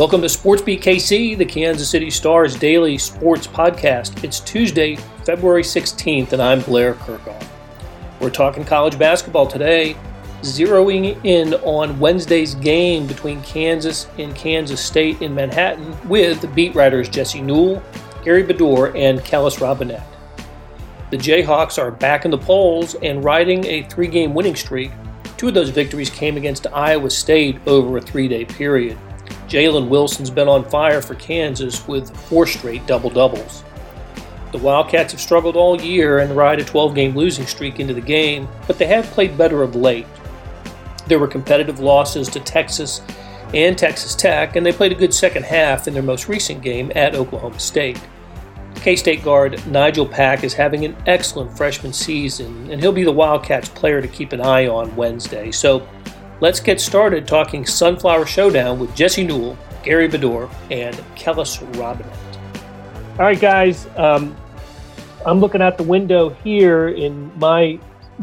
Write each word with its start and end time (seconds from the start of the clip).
Welcome 0.00 0.22
to 0.22 0.28
SportsBeat 0.28 0.80
KC, 0.80 1.36
the 1.36 1.44
Kansas 1.44 1.90
City 1.90 2.08
Stars 2.08 2.56
daily 2.56 2.96
sports 2.96 3.46
podcast. 3.46 4.24
It's 4.24 4.40
Tuesday, 4.40 4.96
February 5.26 5.62
16th, 5.62 6.32
and 6.32 6.40
I'm 6.40 6.62
Blair 6.62 6.94
Kerkhoff. 6.94 7.46
We're 8.18 8.30
talking 8.30 8.64
college 8.64 8.98
basketball 8.98 9.46
today, 9.46 9.94
zeroing 10.40 11.22
in 11.22 11.52
on 11.52 12.00
Wednesday's 12.00 12.54
game 12.54 13.06
between 13.06 13.42
Kansas 13.42 14.06
and 14.16 14.34
Kansas 14.34 14.82
State 14.82 15.20
in 15.20 15.34
Manhattan 15.34 15.94
with 16.08 16.54
beat 16.54 16.74
writers 16.74 17.10
Jesse 17.10 17.42
Newell, 17.42 17.82
Gary 18.24 18.42
Bedore, 18.42 18.96
and 18.96 19.20
Kellis 19.20 19.58
Robinett. 19.58 20.02
The 21.10 21.18
Jayhawks 21.18 21.76
are 21.76 21.90
back 21.90 22.24
in 22.24 22.30
the 22.30 22.38
polls 22.38 22.94
and 22.94 23.22
riding 23.22 23.66
a 23.66 23.82
three 23.82 24.08
game 24.08 24.32
winning 24.32 24.56
streak. 24.56 24.92
Two 25.36 25.48
of 25.48 25.54
those 25.54 25.68
victories 25.68 26.08
came 26.08 26.38
against 26.38 26.66
Iowa 26.68 27.10
State 27.10 27.58
over 27.66 27.98
a 27.98 28.00
three 28.00 28.28
day 28.28 28.46
period. 28.46 28.96
Jalen 29.50 29.88
Wilson's 29.88 30.30
been 30.30 30.46
on 30.46 30.64
fire 30.70 31.02
for 31.02 31.16
Kansas 31.16 31.86
with 31.88 32.16
four 32.28 32.46
straight 32.46 32.86
double 32.86 33.10
doubles. 33.10 33.64
The 34.52 34.58
Wildcats 34.58 35.12
have 35.12 35.20
struggled 35.20 35.56
all 35.56 35.80
year 35.80 36.20
and 36.20 36.36
ride 36.36 36.60
a 36.60 36.64
12 36.64 36.94
game 36.94 37.16
losing 37.16 37.46
streak 37.46 37.80
into 37.80 37.92
the 37.92 38.00
game, 38.00 38.48
but 38.68 38.78
they 38.78 38.86
have 38.86 39.06
played 39.06 39.36
better 39.36 39.64
of 39.64 39.74
late. 39.74 40.06
There 41.08 41.18
were 41.18 41.26
competitive 41.26 41.80
losses 41.80 42.28
to 42.28 42.38
Texas 42.38 43.00
and 43.52 43.76
Texas 43.76 44.14
Tech, 44.14 44.54
and 44.54 44.64
they 44.64 44.70
played 44.70 44.92
a 44.92 44.94
good 44.94 45.12
second 45.12 45.44
half 45.44 45.88
in 45.88 45.94
their 45.94 46.02
most 46.04 46.28
recent 46.28 46.62
game 46.62 46.92
at 46.94 47.16
Oklahoma 47.16 47.58
State. 47.58 48.00
K 48.76 48.94
State 48.94 49.24
guard 49.24 49.66
Nigel 49.66 50.06
Pack 50.06 50.44
is 50.44 50.54
having 50.54 50.84
an 50.84 50.96
excellent 51.08 51.56
freshman 51.56 51.92
season, 51.92 52.70
and 52.70 52.80
he'll 52.80 52.92
be 52.92 53.02
the 53.02 53.10
Wildcats 53.10 53.68
player 53.68 54.00
to 54.00 54.06
keep 54.06 54.32
an 54.32 54.40
eye 54.40 54.68
on 54.68 54.94
Wednesday. 54.94 55.50
So 55.50 55.88
Let's 56.40 56.58
get 56.58 56.80
started 56.80 57.28
talking 57.28 57.66
Sunflower 57.66 58.24
Showdown 58.24 58.78
with 58.78 58.94
Jesse 58.96 59.24
Newell, 59.24 59.58
Gary 59.82 60.08
Bedore, 60.08 60.50
and 60.70 60.96
Kellis 61.14 61.58
Robinett. 61.74 62.06
All 63.18 63.26
right, 63.26 63.38
guys. 63.38 63.86
Um, 63.98 64.34
I'm 65.26 65.38
looking 65.38 65.60
out 65.60 65.76
the 65.76 65.84
window 65.84 66.30
here 66.30 66.88
in 66.88 67.30
my 67.38 67.78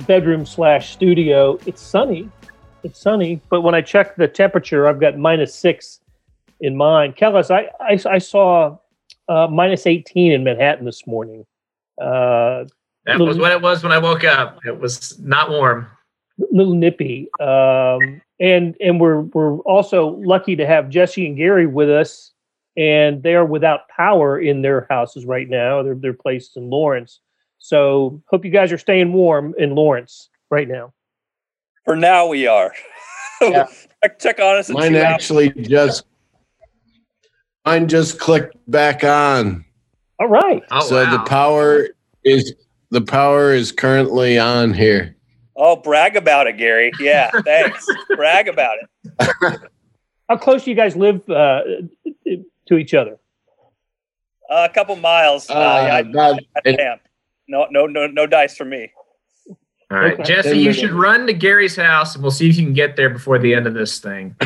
bedroom 0.07 0.47
slash 0.47 0.93
studio. 0.93 1.59
It's 1.67 1.79
sunny. 1.79 2.27
It's 2.81 2.99
sunny, 2.99 3.39
but 3.49 3.61
when 3.61 3.75
I 3.75 3.81
check 3.81 4.15
the 4.15 4.27
temperature, 4.27 4.87
I've 4.87 4.99
got 4.99 5.15
minus 5.19 5.53
six 5.53 5.99
in 6.59 6.75
mine. 6.75 7.13
Kellis, 7.13 7.51
I, 7.51 7.69
I, 7.79 8.15
I 8.15 8.17
saw 8.17 8.79
uh, 9.29 9.47
minus 9.47 9.85
18 9.85 10.31
in 10.31 10.43
Manhattan 10.43 10.85
this 10.85 11.05
morning. 11.05 11.45
Uh, 12.01 12.65
that 13.05 13.19
was 13.19 13.37
what 13.37 13.51
it 13.51 13.61
was 13.61 13.83
when 13.83 13.91
I 13.91 13.99
woke 13.99 14.23
up. 14.23 14.57
It 14.65 14.79
was 14.79 15.19
not 15.19 15.51
warm 15.51 15.87
little 16.51 16.75
nippy. 16.75 17.29
Um, 17.39 18.21
and 18.39 18.75
and 18.79 18.99
we're 18.99 19.21
we're 19.21 19.57
also 19.59 20.19
lucky 20.23 20.55
to 20.55 20.65
have 20.65 20.89
Jesse 20.89 21.25
and 21.25 21.37
Gary 21.37 21.65
with 21.65 21.89
us, 21.89 22.31
and 22.75 23.23
they 23.23 23.35
are 23.35 23.45
without 23.45 23.87
power 23.89 24.39
in 24.39 24.61
their 24.61 24.85
houses 24.89 25.25
right 25.25 25.49
now. 25.49 25.83
They're 25.83 25.95
they're 25.95 26.13
placed 26.13 26.57
in 26.57 26.69
Lawrence. 26.69 27.19
So 27.59 28.21
hope 28.27 28.45
you 28.45 28.51
guys 28.51 28.71
are 28.71 28.77
staying 28.77 29.13
warm 29.13 29.55
in 29.57 29.73
Lawrence 29.75 30.29
right 30.49 30.67
now. 30.67 30.93
For 31.85 31.95
now, 31.95 32.27
we 32.27 32.47
are. 32.47 32.73
Yeah. 33.39 33.67
check, 34.19 34.39
on 34.39 34.55
us. 34.55 34.67
Mine 34.67 34.95
actually 34.95 35.53
hours. 35.55 35.67
just 35.67 36.05
mine 37.67 37.87
just 37.87 38.19
clicked 38.19 38.57
back 38.67 39.03
on. 39.03 39.63
All 40.19 40.27
right. 40.27 40.63
Oh, 40.71 40.79
so 40.79 41.03
wow. 41.03 41.11
the 41.11 41.19
power 41.29 41.87
is 42.23 42.55
the 42.89 43.01
power 43.01 43.53
is 43.53 43.71
currently 43.71 44.39
on 44.39 44.73
here. 44.73 45.16
Oh, 45.59 45.75
brag 45.75 46.15
about 46.15 46.45
it, 46.45 46.57
Gary. 46.57 46.91
Yeah, 46.99 47.31
thanks. 47.43 47.87
brag 48.15 48.47
about 48.47 48.77
it. 48.79 49.59
How 50.29 50.37
close 50.37 50.63
do 50.63 50.69
you 50.69 50.75
guys 50.75 50.95
live 50.95 51.27
uh, 51.29 51.61
to 52.67 52.77
each 52.77 52.93
other? 52.93 53.17
Uh, 54.49 54.67
a 54.69 54.73
couple 54.73 54.95
miles. 54.97 55.49
Uh, 55.49 55.53
uh, 55.53 56.03
yeah, 56.65 56.95
I, 56.95 56.99
no, 57.47 57.67
no, 57.71 57.87
no, 57.87 58.07
no 58.07 58.27
dice 58.27 58.55
for 58.55 58.65
me. 58.65 58.91
All 59.89 59.97
right, 59.97 60.13
okay. 60.13 60.23
Jesse, 60.23 60.59
you 60.59 60.73
should 60.73 60.91
run 60.91 61.25
to 61.27 61.33
Gary's 61.33 61.75
house, 61.75 62.13
and 62.13 62.21
we'll 62.21 62.31
see 62.31 62.49
if 62.49 62.57
you 62.57 62.63
can 62.63 62.73
get 62.73 62.95
there 62.97 63.09
before 63.09 63.39
the 63.39 63.53
end 63.55 63.67
of 63.67 63.73
this 63.73 63.99
thing. 63.99 64.35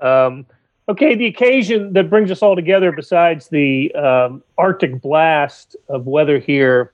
um, 0.00 0.44
okay, 0.88 1.14
the 1.14 1.26
occasion 1.26 1.92
that 1.92 2.10
brings 2.10 2.32
us 2.32 2.42
all 2.42 2.56
together, 2.56 2.90
besides 2.90 3.48
the 3.48 3.94
um, 3.94 4.42
Arctic 4.58 5.00
blast 5.00 5.76
of 5.88 6.06
weather 6.06 6.40
here, 6.40 6.92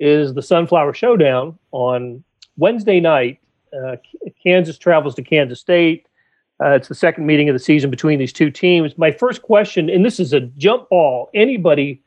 is 0.00 0.34
the 0.34 0.42
Sunflower 0.42 0.94
Showdown 0.94 1.58
on 1.72 2.22
Wednesday 2.56 3.00
night. 3.00 3.40
Uh, 3.72 3.96
Kansas 4.42 4.78
travels 4.78 5.14
to 5.16 5.22
Kansas 5.22 5.60
State. 5.60 6.06
Uh, 6.60 6.70
it's 6.70 6.88
the 6.88 6.94
second 6.94 7.26
meeting 7.26 7.48
of 7.48 7.54
the 7.54 7.60
season 7.60 7.90
between 7.90 8.18
these 8.18 8.32
two 8.32 8.50
teams. 8.50 8.98
My 8.98 9.12
first 9.12 9.42
question, 9.42 9.88
and 9.88 10.04
this 10.04 10.18
is 10.18 10.32
a 10.32 10.40
jump 10.40 10.88
ball. 10.88 11.30
Anybody 11.34 12.02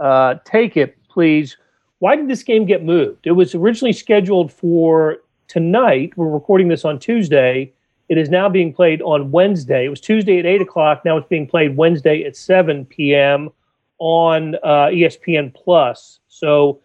uh, 0.00 0.36
take 0.44 0.76
it, 0.76 0.96
please. 1.08 1.56
Why 2.00 2.16
did 2.16 2.28
this 2.28 2.42
game 2.42 2.64
get 2.64 2.84
moved? 2.84 3.26
It 3.26 3.32
was 3.32 3.54
originally 3.54 3.92
scheduled 3.92 4.52
for 4.52 5.18
tonight. 5.46 6.12
We're 6.16 6.28
recording 6.28 6.66
this 6.68 6.84
on 6.84 6.98
Tuesday. 6.98 7.72
It 8.08 8.18
is 8.18 8.28
now 8.28 8.48
being 8.48 8.74
played 8.74 9.00
on 9.02 9.30
Wednesday. 9.30 9.86
It 9.86 9.88
was 9.88 10.00
Tuesday 10.00 10.38
at 10.38 10.46
8 10.46 10.62
o'clock. 10.62 11.04
Now 11.04 11.16
it's 11.16 11.28
being 11.28 11.46
played 11.46 11.76
Wednesday 11.76 12.24
at 12.24 12.36
7 12.36 12.84
p.m. 12.86 13.50
on 13.98 14.56
uh, 14.56 14.90
ESPN 14.90 15.54
Plus. 15.54 16.18
So 16.26 16.81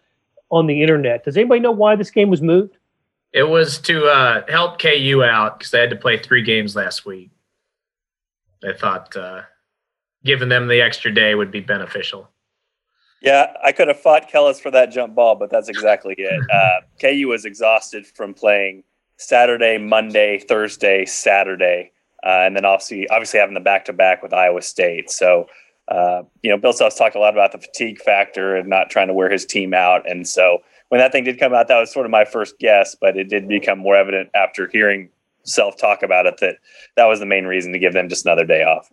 on 0.50 0.66
the 0.66 0.82
internet. 0.82 1.24
Does 1.24 1.36
anybody 1.36 1.60
know 1.60 1.72
why 1.72 1.96
this 1.96 2.10
game 2.10 2.30
was 2.30 2.42
moved? 2.42 2.76
It 3.32 3.48
was 3.48 3.78
to 3.80 4.06
uh, 4.06 4.42
help 4.48 4.80
KU 4.80 5.22
out 5.22 5.58
because 5.58 5.70
they 5.70 5.80
had 5.80 5.90
to 5.90 5.96
play 5.96 6.18
three 6.18 6.42
games 6.42 6.74
last 6.74 7.04
week. 7.04 7.30
They 8.62 8.72
thought 8.72 9.14
uh, 9.16 9.42
giving 10.24 10.48
them 10.48 10.68
the 10.68 10.80
extra 10.80 11.12
day 11.12 11.34
would 11.34 11.50
be 11.50 11.60
beneficial. 11.60 12.30
Yeah, 13.20 13.52
I 13.64 13.72
could 13.72 13.88
have 13.88 14.00
fought 14.00 14.30
Kellis 14.30 14.60
for 14.60 14.70
that 14.70 14.92
jump 14.92 15.14
ball, 15.14 15.34
but 15.34 15.50
that's 15.50 15.68
exactly 15.68 16.14
it. 16.16 16.40
Uh, 16.50 16.80
KU 17.00 17.28
was 17.28 17.44
exhausted 17.44 18.06
from 18.06 18.32
playing 18.32 18.84
Saturday, 19.16 19.76
Monday, 19.78 20.38
Thursday, 20.38 21.04
Saturday, 21.04 21.92
uh, 22.24 22.42
and 22.46 22.56
then 22.56 22.64
obviously 22.64 23.08
obviously 23.08 23.40
having 23.40 23.54
the 23.54 23.60
back 23.60 23.84
to 23.86 23.92
back 23.92 24.22
with 24.22 24.32
Iowa 24.32 24.62
State. 24.62 25.10
So 25.10 25.46
uh, 25.90 26.22
you 26.42 26.50
know, 26.50 26.58
Bill 26.58 26.72
Self's 26.72 26.96
talked 26.96 27.16
a 27.16 27.18
lot 27.18 27.32
about 27.32 27.52
the 27.52 27.58
fatigue 27.58 27.98
factor 28.00 28.56
and 28.56 28.68
not 28.68 28.90
trying 28.90 29.08
to 29.08 29.14
wear 29.14 29.30
his 29.30 29.46
team 29.46 29.72
out. 29.72 30.08
And 30.08 30.28
so 30.28 30.58
when 30.88 31.00
that 31.00 31.12
thing 31.12 31.24
did 31.24 31.38
come 31.38 31.54
out, 31.54 31.68
that 31.68 31.78
was 31.78 31.92
sort 31.92 32.06
of 32.06 32.10
my 32.10 32.24
first 32.24 32.58
guess, 32.58 32.94
but 32.94 33.16
it 33.16 33.28
did 33.28 33.48
become 33.48 33.78
more 33.78 33.96
evident 33.96 34.30
after 34.34 34.68
hearing 34.68 35.08
Self 35.44 35.78
talk 35.78 36.02
about 36.02 36.26
it 36.26 36.36
that 36.40 36.56
that 36.96 37.06
was 37.06 37.20
the 37.20 37.26
main 37.26 37.46
reason 37.46 37.72
to 37.72 37.78
give 37.78 37.94
them 37.94 38.10
just 38.10 38.26
another 38.26 38.44
day 38.44 38.64
off. 38.64 38.90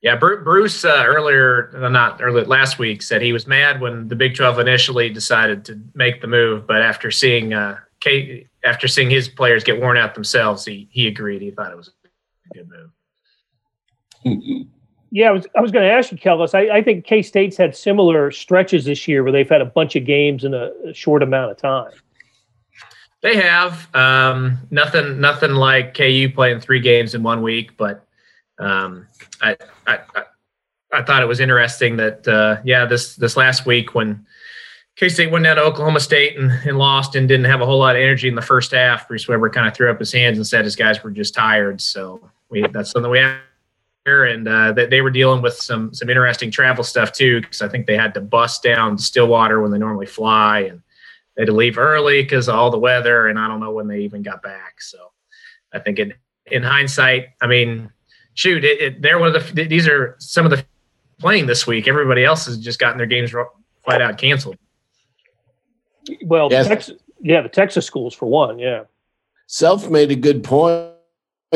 Yeah, 0.00 0.16
Bruce 0.16 0.84
uh, 0.84 1.04
earlier, 1.06 1.70
not 1.90 2.20
earlier 2.20 2.44
last 2.44 2.78
week, 2.78 3.02
said 3.02 3.22
he 3.22 3.32
was 3.32 3.46
mad 3.46 3.80
when 3.80 4.08
the 4.08 4.16
Big 4.16 4.34
12 4.34 4.58
initially 4.58 5.10
decided 5.10 5.64
to 5.66 5.80
make 5.94 6.20
the 6.20 6.26
move, 6.26 6.66
but 6.66 6.82
after 6.82 7.10
seeing 7.10 7.54
uh, 7.54 7.78
Kate, 8.00 8.48
after 8.64 8.88
seeing 8.88 9.08
his 9.10 9.28
players 9.28 9.62
get 9.62 9.80
worn 9.80 9.96
out 9.96 10.14
themselves, 10.14 10.64
he 10.64 10.88
he 10.90 11.06
agreed. 11.06 11.40
He 11.40 11.52
thought 11.52 11.70
it 11.70 11.76
was 11.76 11.88
a 11.88 12.54
good 12.54 12.68
move. 14.24 14.66
Yeah, 15.14 15.28
I 15.28 15.30
was, 15.30 15.46
I 15.56 15.60
was 15.60 15.70
going 15.70 15.86
to 15.86 15.92
ask 15.92 16.10
you, 16.10 16.18
Kellis. 16.18 16.56
I, 16.56 16.78
I 16.78 16.82
think 16.82 17.04
K 17.04 17.22
State's 17.22 17.56
had 17.56 17.76
similar 17.76 18.32
stretches 18.32 18.84
this 18.84 19.06
year 19.06 19.22
where 19.22 19.30
they've 19.30 19.48
had 19.48 19.60
a 19.60 19.64
bunch 19.64 19.94
of 19.94 20.04
games 20.04 20.42
in 20.42 20.54
a, 20.54 20.72
a 20.88 20.92
short 20.92 21.22
amount 21.22 21.52
of 21.52 21.56
time. 21.56 21.92
They 23.22 23.36
have 23.36 23.94
um, 23.94 24.58
nothing, 24.72 25.20
nothing 25.20 25.52
like 25.52 25.94
KU 25.94 26.30
playing 26.34 26.58
three 26.58 26.80
games 26.80 27.14
in 27.14 27.22
one 27.22 27.42
week. 27.42 27.76
But 27.76 28.04
um, 28.58 29.06
I, 29.40 29.56
I, 29.86 30.00
I, 30.92 31.02
thought 31.04 31.22
it 31.22 31.26
was 31.26 31.38
interesting 31.38 31.96
that 31.98 32.26
uh, 32.26 32.60
yeah, 32.64 32.84
this 32.84 33.14
this 33.14 33.36
last 33.36 33.66
week 33.66 33.94
when 33.94 34.26
K 34.96 35.08
State 35.08 35.30
went 35.30 35.44
down 35.44 35.56
to 35.56 35.62
Oklahoma 35.62 36.00
State 36.00 36.36
and, 36.36 36.50
and, 36.66 36.76
lost 36.76 37.14
and 37.14 37.28
didn't 37.28 37.46
have 37.46 37.60
a 37.60 37.66
whole 37.66 37.78
lot 37.78 37.94
of 37.94 38.02
energy 38.02 38.26
in 38.26 38.34
the 38.34 38.42
first 38.42 38.72
half. 38.72 39.06
Bruce 39.06 39.28
Weber 39.28 39.48
kind 39.48 39.68
of 39.68 39.74
threw 39.74 39.92
up 39.92 40.00
his 40.00 40.12
hands 40.12 40.38
and 40.38 40.46
said 40.46 40.64
his 40.64 40.74
guys 40.74 41.04
were 41.04 41.12
just 41.12 41.34
tired. 41.34 41.80
So 41.80 42.28
we, 42.50 42.66
that's 42.66 42.90
something 42.90 43.12
we 43.12 43.20
have 43.20 43.38
and 44.06 44.46
uh, 44.46 44.72
that 44.72 44.90
they 44.90 45.00
were 45.00 45.10
dealing 45.10 45.42
with 45.42 45.54
some 45.54 45.92
some 45.94 46.10
interesting 46.10 46.50
travel 46.50 46.84
stuff 46.84 47.12
too 47.12 47.40
because 47.40 47.62
I 47.62 47.68
think 47.68 47.86
they 47.86 47.96
had 47.96 48.14
to 48.14 48.20
bust 48.20 48.62
down 48.62 48.98
Stillwater 48.98 49.62
when 49.62 49.70
they 49.70 49.78
normally 49.78 50.06
fly 50.06 50.60
and 50.60 50.82
they 51.34 51.42
had 51.42 51.46
to 51.46 51.54
leave 51.54 51.78
early 51.78 52.22
because 52.22 52.48
all 52.48 52.70
the 52.70 52.78
weather 52.78 53.28
and 53.28 53.38
I 53.38 53.48
don't 53.48 53.60
know 53.60 53.72
when 53.72 53.88
they 53.88 54.00
even 54.00 54.22
got 54.22 54.42
back. 54.42 54.82
So 54.82 54.98
I 55.72 55.78
think 55.78 55.98
in 55.98 56.12
in 56.46 56.62
hindsight, 56.62 57.28
I 57.40 57.46
mean, 57.46 57.90
shoot, 58.34 58.64
it, 58.64 58.80
it, 58.80 59.02
they're 59.02 59.18
one 59.18 59.34
of 59.34 59.54
the 59.54 59.64
these 59.64 59.88
are 59.88 60.16
some 60.18 60.44
of 60.44 60.50
the 60.50 60.64
playing 61.18 61.46
this 61.46 61.66
week. 61.66 61.88
Everybody 61.88 62.24
else 62.24 62.44
has 62.44 62.58
just 62.58 62.78
gotten 62.78 62.98
their 62.98 63.06
games 63.06 63.30
flat 63.84 64.02
out 64.02 64.18
canceled. 64.18 64.58
Well, 66.26 66.48
yes. 66.50 66.68
Texas, 66.68 66.98
yeah, 67.22 67.40
the 67.40 67.48
Texas 67.48 67.86
schools 67.86 68.12
for 68.14 68.26
one, 68.26 68.58
yeah. 68.58 68.84
Self 69.46 69.88
made 69.88 70.10
a 70.10 70.16
good 70.16 70.44
point 70.44 70.93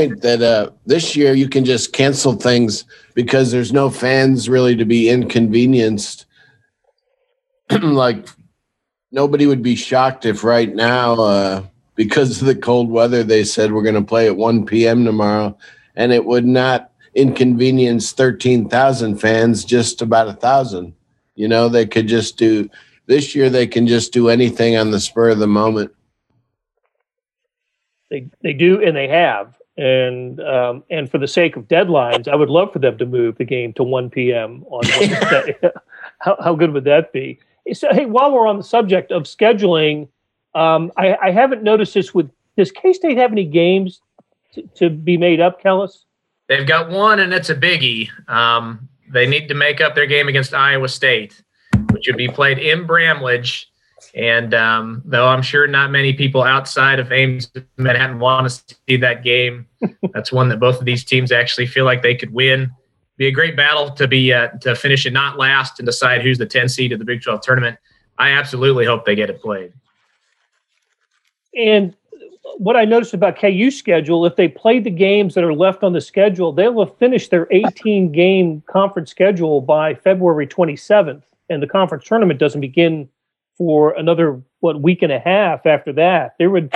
that 0.07 0.43
uh, 0.43 0.71
this 0.87 1.17
year 1.17 1.35
you 1.35 1.49
can 1.49 1.65
just 1.65 1.93
cancel 1.93 2.35
things 2.35 2.85
because 3.15 3.51
there's 3.51 3.73
no 3.73 3.91
fans 3.91 4.49
really 4.49 4.77
to 4.77 4.85
be 4.85 5.09
inconvenienced. 5.09 6.27
like 7.83 8.29
nobody 9.11 9.47
would 9.47 9.63
be 9.63 9.75
shocked 9.75 10.25
if 10.25 10.45
right 10.45 10.75
now, 10.75 11.15
uh, 11.15 11.63
because 11.95 12.41
of 12.41 12.47
the 12.47 12.55
cold 12.55 12.91
weather, 12.91 13.23
they 13.23 13.45
said 13.45 13.73
we're 13.73 13.83
going 13.83 13.95
to 13.95 14.03
play 14.03 14.27
at 14.27 14.37
1 14.37 14.67
p.m. 14.67 15.05
tomorrow. 15.05 15.57
and 15.97 16.13
it 16.13 16.25
would 16.25 16.47
not 16.47 16.93
inconvenience 17.15 18.13
13,000 18.13 19.19
fans, 19.19 19.65
just 19.65 20.01
about 20.01 20.29
a 20.29 20.33
thousand. 20.33 20.95
You 21.35 21.49
know, 21.49 21.69
they 21.69 21.87
could 21.87 22.07
just 22.07 22.37
do 22.37 22.71
this 23.07 23.35
year, 23.35 23.51
they 23.51 23.67
can 23.67 23.87
just 23.87 24.13
do 24.13 24.29
anything 24.29 24.77
on 24.77 24.91
the 24.91 25.01
spur 25.01 25.31
of 25.31 25.39
the 25.39 25.47
moment. 25.47 25.91
They, 28.11 28.29
they 28.43 28.53
do, 28.53 28.83
and 28.83 28.97
they 28.97 29.09
have. 29.09 29.58
And 29.79 30.41
um, 30.41 30.83
and 30.91 31.09
for 31.09 31.19
the 31.19 31.29
sake 31.29 31.55
of 31.55 31.69
deadlines, 31.69 32.27
I 32.27 32.35
would 32.35 32.51
love 32.51 32.73
for 32.73 32.81
them 32.81 32.99
to 32.99 33.07
move 33.07 33.39
the 33.39 33.45
game 33.45 33.73
to 33.75 33.85
1 33.85 34.11
p.m. 34.11 34.65
on 34.71 34.83
Wednesday. 35.01 35.57
how, 36.19 36.37
how 36.43 36.55
good 36.57 36.73
would 36.73 36.83
that 36.85 37.13
be? 37.13 37.39
So, 37.73 37.87
hey, 37.93 38.07
while 38.07 38.33
we're 38.33 38.49
on 38.49 38.57
the 38.57 38.65
subject 38.65 39.13
of 39.13 39.23
scheduling, 39.23 40.09
um, 40.57 40.91
I, 40.97 41.17
I, 41.23 41.31
haven't 41.31 41.63
noticed 41.63 41.95
this 41.95 42.13
with. 42.13 42.29
Does 42.57 42.73
K 42.73 42.93
State 42.93 43.19
have 43.19 43.31
any 43.31 43.45
games 43.45 44.01
to, 44.55 44.63
to, 44.75 44.91
be 44.91 45.17
made 45.17 45.41
up, 45.41 45.63
Kellis? 45.63 46.05
They've 46.49 46.67
got 46.67 46.91
one, 46.91 47.21
and 47.21 47.33
it's 47.33 47.51
a 47.51 47.55
biggie. 47.55 48.09
Um, 48.29 48.89
they 49.13 49.29
need 49.29 49.47
to 49.47 49.55
make 49.55 49.81
up 49.81 49.95
their 49.95 50.07
game 50.07 50.27
against 50.27 50.55
Iowa 50.55 50.89
State, 50.89 51.41
which 51.93 52.09
would 52.09 52.17
be 52.17 52.27
played 52.27 52.59
in 52.59 52.85
Bramlage. 52.85 53.71
And 54.19 54.53
um, 54.53 55.01
though 55.05 55.29
I'm 55.29 55.43
sure 55.43 55.69
not 55.69 55.93
many 55.93 56.13
people 56.13 56.43
outside 56.43 56.99
of 56.99 57.13
Ames, 57.13 57.53
Manhattan, 57.77 58.19
want 58.19 58.51
to 58.51 58.75
see 58.89 58.97
that 58.97 59.23
game, 59.23 59.65
that's 60.13 60.33
one 60.33 60.49
that 60.49 60.59
both 60.59 60.81
of 60.81 60.85
these 60.85 61.05
teams 61.05 61.31
actually 61.31 61.67
feel 61.67 61.85
like 61.85 62.03
they 62.03 62.17
could 62.17 62.35
win. 62.35 62.69
Be 63.17 63.29
a 63.29 63.31
great 63.31 63.57
battle 63.57 63.93
to 63.93 64.09
be 64.09 64.33
uh, 64.33 64.49
to 64.61 64.75
finish 64.75 65.07
it 65.07 65.13
not 65.13 65.39
last 65.39 65.79
and 65.79 65.87
decide 65.87 66.21
who's 66.21 66.37
the 66.37 66.47
10 66.47 66.69
seed 66.69 66.93
of 66.93 66.99
the 66.99 67.05
Big 67.05 67.23
12 67.23 67.43
tournament. 67.43 67.79
I 68.19 68.31
absolutely 68.31 68.85
hope 68.85 69.05
they 69.05 69.15
get 69.15 69.31
it 69.31 69.41
played. 69.41 69.73
And 71.57 71.95
what 72.57 72.77
I 72.77 72.85
noticed 72.85 73.15
about 73.15 73.39
KU 73.39 73.71
schedule, 73.71 74.27
if 74.27 74.35
they 74.35 74.49
play 74.49 74.81
the 74.81 74.91
games 74.91 75.35
that 75.35 75.45
are 75.45 75.55
left 75.55 75.85
on 75.85 75.93
the 75.93 76.01
schedule, 76.01 76.53
they'll 76.53 76.85
have 76.85 76.97
finished 76.99 77.31
their 77.31 77.47
18 77.53 78.11
game 78.11 78.65
conference 78.69 79.13
schedule 79.13 79.61
by 79.61 79.95
February 79.95 80.47
27th, 80.49 81.23
and 81.51 81.63
the 81.63 81.69
conference 81.69 82.05
tournament 82.05 82.41
doesn't 82.41 82.61
begin 82.61 83.09
for 83.59 83.91
another 83.91 84.41
what 84.61 84.81
week 84.81 85.03
and 85.03 85.13
a 85.13 85.19
half 85.19 85.67
after 85.67 85.93
that. 85.93 86.37
There 86.39 86.49
would 86.49 86.73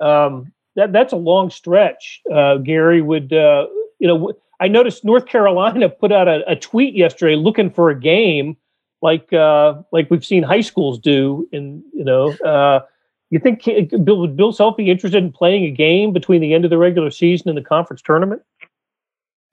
um, 0.00 0.52
that 0.76 0.92
that's 0.92 1.12
a 1.12 1.16
long 1.16 1.50
stretch. 1.50 2.20
Uh, 2.32 2.58
Gary 2.58 3.02
would 3.02 3.32
uh, 3.32 3.66
you 3.98 4.06
know 4.06 4.32
I 4.60 4.68
noticed 4.68 5.04
North 5.04 5.26
Carolina 5.26 5.88
put 6.00 6.12
out 6.12 6.28
a, 6.28 6.48
a 6.48 6.54
tweet 6.54 6.94
yesterday 6.94 7.34
looking 7.34 7.70
for 7.70 7.90
a 7.90 7.98
game 7.98 8.56
like 9.02 9.32
uh, 9.32 9.74
like 9.90 10.10
we've 10.10 10.24
seen 10.24 10.42
high 10.42 10.60
schools 10.60 10.98
do. 10.98 11.48
In 11.50 11.82
you 11.92 12.04
know, 12.04 12.32
uh, 12.44 12.80
you 13.30 13.38
think 13.38 13.64
Bill 14.04 14.20
would 14.20 14.36
Bill 14.36 14.52
Self 14.52 14.76
be 14.76 14.90
interested 14.90 15.22
in 15.22 15.32
playing 15.32 15.64
a 15.64 15.70
game 15.70 16.12
between 16.12 16.40
the 16.40 16.54
end 16.54 16.64
of 16.64 16.70
the 16.70 16.78
regular 16.78 17.10
season 17.10 17.48
and 17.48 17.58
the 17.58 17.62
conference 17.62 18.02
tournament? 18.02 18.42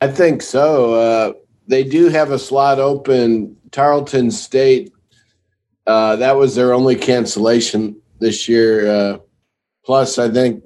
I 0.01 0.07
think 0.07 0.41
so. 0.41 0.93
Uh, 0.93 1.33
they 1.67 1.83
do 1.83 2.09
have 2.09 2.31
a 2.31 2.39
slot 2.39 2.79
open. 2.79 3.55
Tarleton 3.71 4.31
State 4.31 4.93
uh, 5.89 6.15
that 6.17 6.35
was 6.35 6.53
their 6.55 6.71
only 6.71 6.95
cancellation 6.95 7.99
this 8.19 8.47
year. 8.47 8.87
Uh, 8.87 9.17
plus, 9.83 10.19
I 10.19 10.29
think 10.29 10.63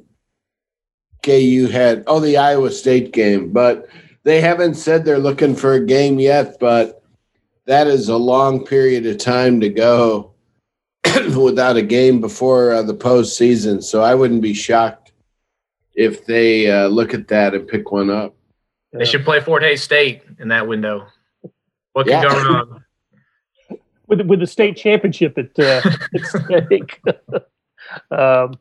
KU 1.24 1.68
had 1.72 2.04
oh 2.08 2.20
the 2.20 2.36
Iowa 2.36 2.70
State 2.72 3.14
game, 3.14 3.54
but 3.54 3.88
they 4.24 4.42
haven't 4.42 4.74
said 4.76 5.06
they're 5.06 5.20
looking 5.20 5.56
for 5.56 5.74
a 5.74 5.86
game 5.86 6.20
yet. 6.20 6.58
But 6.60 7.02
that 7.66 7.88
is 7.88 8.10
a 8.10 8.18
long 8.18 8.66
period 8.66 9.06
of 9.06 9.18
time 9.18 9.62
to 9.62 9.70
go 9.70 10.34
without 11.38 11.78
a 11.78 11.82
game 11.82 12.20
before 12.20 12.74
uh, 12.74 12.84
the 12.84 12.94
postseason. 12.94 13.82
So 13.82 14.02
I 14.04 14.16
wouldn't 14.16 14.42
be 14.42 14.54
shocked 14.54 15.14
if 15.96 16.26
they 16.26 16.70
uh, 16.70 16.88
look 16.88 17.14
at 17.14 17.30
that 17.30 17.54
and 17.54 17.66
pick 17.66 17.94
one 17.94 18.10
up. 18.10 18.36
They 18.92 19.06
should 19.06 19.24
play 19.24 19.40
Fort 19.40 19.64
Hays 19.64 19.82
State 19.82 20.22
in 20.38 20.50
that 20.50 20.68
window. 20.68 21.08
What 21.94 22.08
can 22.08 22.22
yeah. 22.22 22.30
go 22.30 22.54
wrong? 22.54 22.83
with 24.08 24.22
with 24.22 24.40
the 24.40 24.48
state 24.48 24.78
championship 24.78 25.38
at, 25.38 25.58
uh, 25.60 25.82
at 26.16 26.26
stake. 26.26 27.02
um, 28.12 28.58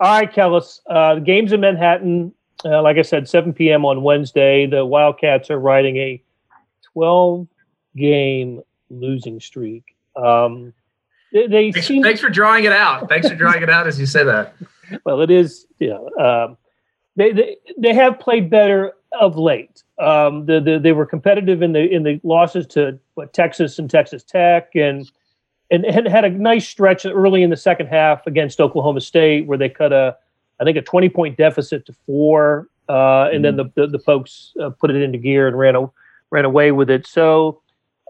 all 0.00 0.18
right, 0.18 0.32
Kellis. 0.32 0.80
Uh, 0.88 1.16
the 1.16 1.20
games 1.20 1.52
in 1.52 1.60
Manhattan, 1.60 2.32
uh, 2.64 2.82
like 2.82 2.98
I 2.98 3.02
said, 3.02 3.28
7 3.28 3.52
p.m. 3.52 3.84
on 3.84 4.02
Wednesday. 4.02 4.66
The 4.66 4.84
Wildcats 4.84 5.50
are 5.50 5.60
riding 5.60 5.96
a 5.96 6.22
12 6.92 7.46
game 7.96 8.62
losing 8.90 9.40
streak. 9.40 9.96
Um, 10.16 10.72
they, 11.32 11.46
they 11.46 11.72
thanks, 11.72 11.86
seem, 11.86 12.02
thanks, 12.02 12.20
for 12.20 12.28
drawing 12.28 12.64
it 12.64 12.72
out. 12.72 13.08
Thanks 13.08 13.28
for 13.28 13.34
drawing 13.34 13.62
it 13.62 13.70
out 13.70 13.86
as 13.86 13.98
you 13.98 14.06
say 14.06 14.24
that. 14.24 14.54
Well, 15.06 15.22
it 15.22 15.30
is. 15.30 15.66
Yeah, 15.78 16.00
um, 16.20 16.58
they, 17.16 17.32
they 17.32 17.56
they 17.78 17.94
have 17.94 18.20
played 18.20 18.50
better 18.50 18.92
of 19.18 19.38
late. 19.38 19.82
Um, 20.02 20.46
the, 20.46 20.60
the, 20.60 20.78
they 20.78 20.92
were 20.92 21.06
competitive 21.06 21.62
in 21.62 21.72
the 21.72 21.88
in 21.88 22.02
the 22.02 22.20
losses 22.24 22.66
to 22.68 22.98
what, 23.14 23.32
Texas 23.32 23.78
and 23.78 23.88
Texas 23.88 24.24
Tech, 24.24 24.74
and 24.74 25.10
and 25.70 25.84
had 25.86 26.08
had 26.08 26.24
a 26.24 26.30
nice 26.30 26.68
stretch 26.68 27.06
early 27.06 27.42
in 27.42 27.50
the 27.50 27.56
second 27.56 27.86
half 27.86 28.26
against 28.26 28.60
Oklahoma 28.60 29.00
State, 29.00 29.46
where 29.46 29.56
they 29.56 29.68
cut 29.68 29.92
a 29.92 30.16
I 30.60 30.64
think 30.64 30.76
a 30.76 30.82
twenty 30.82 31.08
point 31.08 31.36
deficit 31.36 31.86
to 31.86 31.92
four, 32.06 32.68
uh, 32.88 33.28
and 33.32 33.44
mm-hmm. 33.44 33.56
then 33.56 33.56
the 33.56 33.72
the, 33.74 33.86
the 33.86 33.98
Pokes 33.98 34.54
uh, 34.60 34.70
put 34.70 34.90
it 34.90 35.00
into 35.00 35.18
gear 35.18 35.46
and 35.46 35.56
ran 35.56 35.76
a, 35.76 35.88
ran 36.30 36.44
away 36.44 36.72
with 36.72 36.90
it. 36.90 37.06
So. 37.06 37.60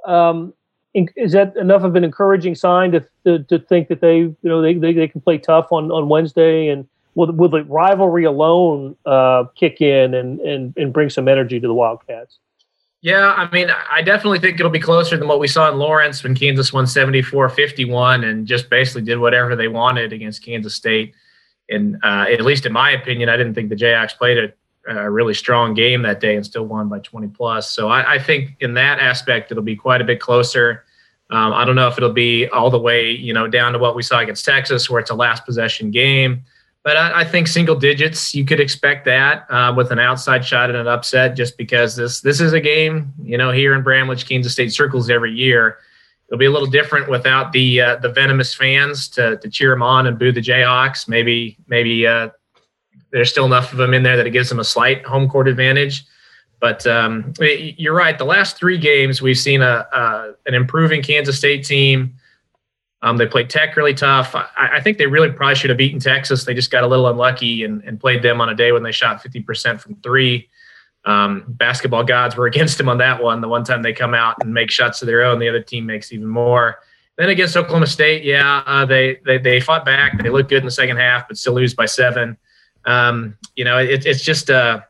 Um, 0.07 0.55
is 0.95 1.33
that 1.33 1.57
enough 1.57 1.85
of 1.85 1.97
an 1.97 2.05
encouraging 2.05 2.55
sign 2.55 2.93
to, 2.93 3.03
to, 3.25 3.39
to 3.45 3.59
think 3.59 3.89
that 3.89 4.03
they 4.03 4.19
you 4.19 4.37
know 4.43 4.61
they, 4.61 4.75
they, 4.75 4.93
they 4.93 5.09
can 5.09 5.23
play 5.23 5.39
tough 5.39 5.69
on, 5.73 5.91
on 5.91 6.11
Wednesday 6.11 6.69
and 6.69 6.87
will, 7.15 7.33
will 7.33 7.49
the 7.49 7.65
rivalry 7.65 8.25
alone 8.25 8.97
uh, 9.07 9.45
kick 9.55 9.81
in 9.81 10.15
and, 10.15 10.41
and, 10.41 10.75
and 10.77 10.93
bring 10.93 11.11
some 11.11 11.29
energy 11.29 11.61
to 11.61 11.67
the 11.67 11.75
Wildcats? 11.75 12.39
Yeah, 13.03 13.33
I 13.33 13.51
mean, 13.51 13.69
I 13.91 14.01
definitely 14.01 14.39
think 14.39 14.61
it'll 14.61 14.71
be 14.71 14.79
closer 14.79 15.17
than 15.17 15.27
what 15.27 15.41
we 15.41 15.49
saw 15.49 15.69
in 15.71 15.77
Lawrence 15.77 16.23
when 16.23 16.37
Kansas 16.37 16.73
won 16.73 16.87
74 16.87 17.49
51 17.49 18.23
and 18.23 18.47
just 18.47 18.71
basically 18.71 19.03
did 19.03 19.19
whatever 19.19 19.57
they 19.57 19.67
wanted 19.67 20.13
against 20.13 20.45
Kansas 20.45 20.77
State. 20.77 21.13
And 21.69 21.97
uh, 22.05 22.27
at 22.31 22.43
least 22.43 22.65
in 22.65 22.73
my 22.73 22.93
opinion, 22.93 23.29
I 23.29 23.37
didn't 23.37 23.55
think 23.55 23.71
the 23.71 23.77
Jayhawks 23.77 24.17
played 24.17 24.39
a, 24.39 24.97
a, 24.97 25.11
really 25.11 25.35
strong 25.35 25.75
game 25.75 26.03
that 26.03 26.21
day 26.21 26.37
and 26.37 26.47
still 26.47 26.65
won 26.65 26.89
by 26.89 27.01
20 27.01 27.29
plus. 27.29 27.71
So 27.71 27.89
I, 27.89 28.15
I 28.15 28.19
think 28.21 28.57
in 28.61 28.75
that 28.75 29.01
aspect, 29.01 29.51
it'll 29.51 29.65
be 29.65 29.77
quite 29.77 30.01
a 30.01 30.05
bit 30.05 30.21
closer. 30.21 30.85
Um, 31.31 31.53
I 31.53 31.65
don't 31.65 31.75
know 31.75 31.89
if 31.89 31.97
it'll 31.97 32.13
be 32.13 32.47
all 32.49 32.71
the 32.71 32.79
way, 32.79 33.11
you 33.11 33.33
know, 33.33 33.49
down 33.49 33.73
to 33.73 33.81
what 33.81 33.97
we 33.97 34.03
saw 34.03 34.21
against 34.21 34.45
Texas, 34.45 34.89
where 34.89 35.01
it's 35.01 35.11
a 35.11 35.15
last 35.15 35.45
possession 35.45 35.91
game. 35.91 36.45
But 36.85 36.97
I, 36.97 37.21
I, 37.21 37.25
think 37.25 37.47
single 37.47 37.77
digits, 37.77 38.35
you 38.35 38.45
could 38.45 38.59
expect 38.59 39.05
that 39.05 39.47
uh, 39.51 39.73
with 39.77 39.93
an 39.93 40.01
outside 40.01 40.45
shot 40.45 40.69
and 40.69 40.77
an 40.77 40.89
upset, 40.89 41.37
just 41.37 41.57
because 41.57 41.95
this 41.95 42.21
this 42.21 42.41
is 42.41 42.53
a 42.53 42.61
game, 42.61 43.13
you 43.23 43.39
know, 43.39 43.53
here 43.53 43.75
in 43.75 43.83
Bramlage, 43.83 44.27
Kansas 44.29 44.53
State 44.53 44.73
circles 44.73 45.09
every 45.09 45.33
year. 45.33 45.79
It'll 46.27 46.39
be 46.39 46.47
a 46.47 46.51
little 46.51 46.69
different 46.69 47.09
without 47.09 47.53
the 47.53 47.81
uh, 47.81 47.97
the 47.97 48.09
venomous 48.09 48.53
fans 48.53 49.09
to 49.11 49.37
to 49.37 49.49
cheer 49.49 49.71
them 49.71 49.83
on 49.83 50.09
and 50.09 50.19
boo 50.19 50.33
the 50.33 50.41
Jayhawks. 50.41 51.07
Maybe 51.07 51.57
maybe 51.69 52.05
uh, 52.05 52.31
there's 53.13 53.31
still 53.31 53.45
enough 53.45 53.71
of 53.71 53.79
them 53.79 53.95
in 53.95 54.03
there 54.03 54.17
that 54.17 54.27
it 54.27 54.31
gives 54.31 54.49
them 54.49 54.59
a 54.59 54.65
slight 54.65 55.05
home 55.05 55.29
court 55.29 55.47
advantage. 55.47 56.05
But 56.59 56.87
um, 56.87 57.33
you're 57.39 57.95
right. 57.95 58.17
The 58.17 58.25
last 58.25 58.57
three 58.57 58.79
games, 58.79 59.21
we've 59.21 59.39
seen 59.39 59.63
a, 59.63 59.87
a 59.93 60.33
an 60.47 60.55
improving 60.55 61.03
Kansas 61.03 61.39
State 61.39 61.65
team 61.65 62.15
um, 63.03 63.17
they 63.17 63.27
played 63.27 63.51
Tech 63.51 63.77
really 63.77 63.95
tough. 63.95 64.35
I, 64.35 64.49
I, 64.57 64.81
think 64.81 64.97
they 64.97 65.07
really 65.07 65.31
probably 65.31 65.57
should 65.57 65.71
have 65.71 65.77
beaten 65.77 65.99
Texas. 65.99 66.45
They 66.45 66.55
just 66.55 66.71
got 66.71 66.85
a 66.85 66.87
little 66.87 67.09
unlucky 67.09 67.65
and, 67.65 67.83
and 67.83 67.99
played 67.99 68.23
them 68.23 68.41
on 68.41 68.49
a 68.49 68.55
day 68.55 68.71
when 68.71 68.85
they 68.85 68.93
shot 68.93 69.23
50% 69.23 69.81
from 69.81 69.97
three. 69.97 70.49
Um, 71.05 71.45
basketball 71.49 72.05
gods 72.05 72.37
were 72.37 72.47
against 72.53 72.79
them 72.79 72.89
on 72.89 72.99
that 72.99 73.21
one. 73.21 73.41
The 73.41 73.49
one 73.49 73.65
time 73.65 73.83
they 73.83 73.93
come 73.93 74.15
out 74.15 74.37
and 74.41 74.55
make 74.55 74.71
shots 74.71 75.03
of 75.03 75.07
their 75.07 75.25
own, 75.25 75.41
the 75.41 75.49
other 75.49 75.63
team 75.63 75.85
makes 75.85 76.13
even 76.13 76.29
more. 76.29 76.79
Then 77.19 77.29
against 77.29 77.57
Oklahoma 77.57 77.89
State, 77.89 78.23
yeah, 78.25 78.63
uh, 78.65 78.87
they, 78.87 79.19
they 79.27 79.37
they 79.37 79.61
fought 79.61 79.85
back. 79.85 80.23
They 80.23 80.31
looked 80.31 80.49
good 80.49 80.59
in 80.59 80.65
the 80.65 80.71
second 80.71 80.97
half, 80.97 81.29
but 81.29 81.37
still 81.37 81.53
lose 81.53 81.75
by 81.75 81.85
seven. 81.85 82.39
Um, 82.87 83.37
you 83.55 83.65
know, 83.65 83.79
it, 83.79 84.07
it's 84.07 84.23
just 84.23 84.49
uh, 84.49 84.81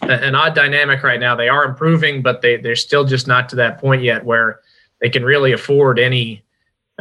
an 0.00 0.34
odd 0.34 0.54
dynamic 0.54 1.02
right 1.02 1.20
now. 1.20 1.36
They 1.36 1.50
are 1.50 1.64
improving, 1.64 2.22
but 2.22 2.40
they 2.40 2.56
they're 2.56 2.74
still 2.74 3.04
just 3.04 3.26
not 3.26 3.50
to 3.50 3.56
that 3.56 3.78
point 3.78 4.02
yet 4.02 4.24
where 4.24 4.60
they 5.00 5.10
can 5.10 5.24
really 5.24 5.52
afford 5.52 5.98
any 5.98 6.42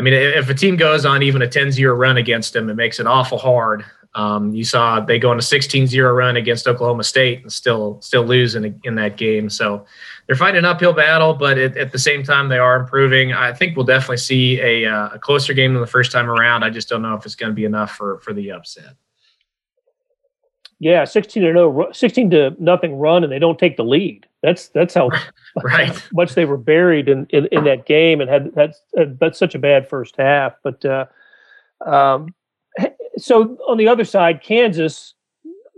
I 0.02 0.04
mean, 0.04 0.16
if 0.16 0.50
a 0.50 0.56
team 0.56 0.78
goes 0.78 1.06
on 1.06 1.22
even 1.22 1.44
a 1.44 1.48
10-0 1.48 1.96
run 1.96 2.18
against 2.18 2.54
them, 2.54 2.72
it 2.72 2.74
makes 2.74 3.00
it 3.00 3.06
awful 3.06 3.38
hard. 3.38 3.86
Um, 4.16 4.52
you 4.52 4.64
saw 4.64 5.00
they 5.00 5.20
go 5.20 5.30
on 5.30 5.38
a 5.38 5.42
16-0 5.42 6.18
run 6.18 6.38
against 6.38 6.68
Oklahoma 6.68 7.04
State 7.04 7.44
and 7.44 7.54
still 7.54 8.02
still 8.02 8.24
lose 8.24 8.56
in, 8.56 8.82
in 8.84 8.96
that 8.96 9.16
game. 9.16 9.48
So 9.48 9.86
they're 10.26 10.36
fighting 10.36 10.58
an 10.58 10.66
uphill 10.66 10.92
battle, 10.92 11.36
but 11.36 11.60
it, 11.60 11.78
at 11.78 11.92
the 11.92 12.00
same 12.00 12.24
time 12.24 12.50
they 12.50 12.58
are 12.58 12.78
improving. 12.78 13.32
I 13.32 13.54
think 13.54 13.78
we'll 13.78 13.86
definitely 13.86 14.18
see 14.18 14.60
a, 14.60 14.86
uh, 14.88 15.10
a 15.14 15.20
closer 15.20 15.54
game 15.54 15.74
than 15.74 15.82
the 15.82 15.88
first 15.88 16.12
time 16.12 16.28
around. 16.28 16.64
I 16.64 16.72
just 16.72 16.90
don't 16.90 17.04
know 17.04 17.14
if 17.14 17.24
it's 17.28 17.36
going 17.36 17.52
to 17.52 17.56
be 17.56 17.66
enough 17.66 17.92
for 17.92 18.18
for 18.22 18.34
the 18.34 18.52
upset. 18.52 18.96
Yeah, 20.82 21.06
16 21.06 21.44
to 21.44 21.54
no, 21.54 21.90
16 21.94 22.32
to 22.32 22.56
nothing 22.58 22.98
run, 22.98 23.24
and 23.24 23.32
they 23.32 23.38
don't 23.38 23.60
take 23.60 23.78
the 23.78 23.84
lead. 23.84 24.26
That's 24.42 24.70
that's 24.70 24.96
how, 24.96 25.12
right. 25.64 26.10
much 26.14 26.34
they 26.34 26.46
were 26.46 26.58
buried 26.58 27.08
in, 27.08 27.28
in, 27.30 27.48
in 27.52 27.66
that 27.66 27.86
game 27.86 28.20
and 28.20 28.28
had 28.28 28.52
that's 28.56 28.82
that's 29.20 29.38
such 29.38 29.54
a 29.54 29.60
bad 29.60 29.88
first 29.88 30.16
half. 30.18 30.54
But 30.64 30.84
uh, 30.84 31.06
um, 31.86 32.34
so 33.16 33.60
on 33.68 33.78
the 33.78 33.88
other 33.88 34.04
side, 34.04 34.42
Kansas 34.42 35.14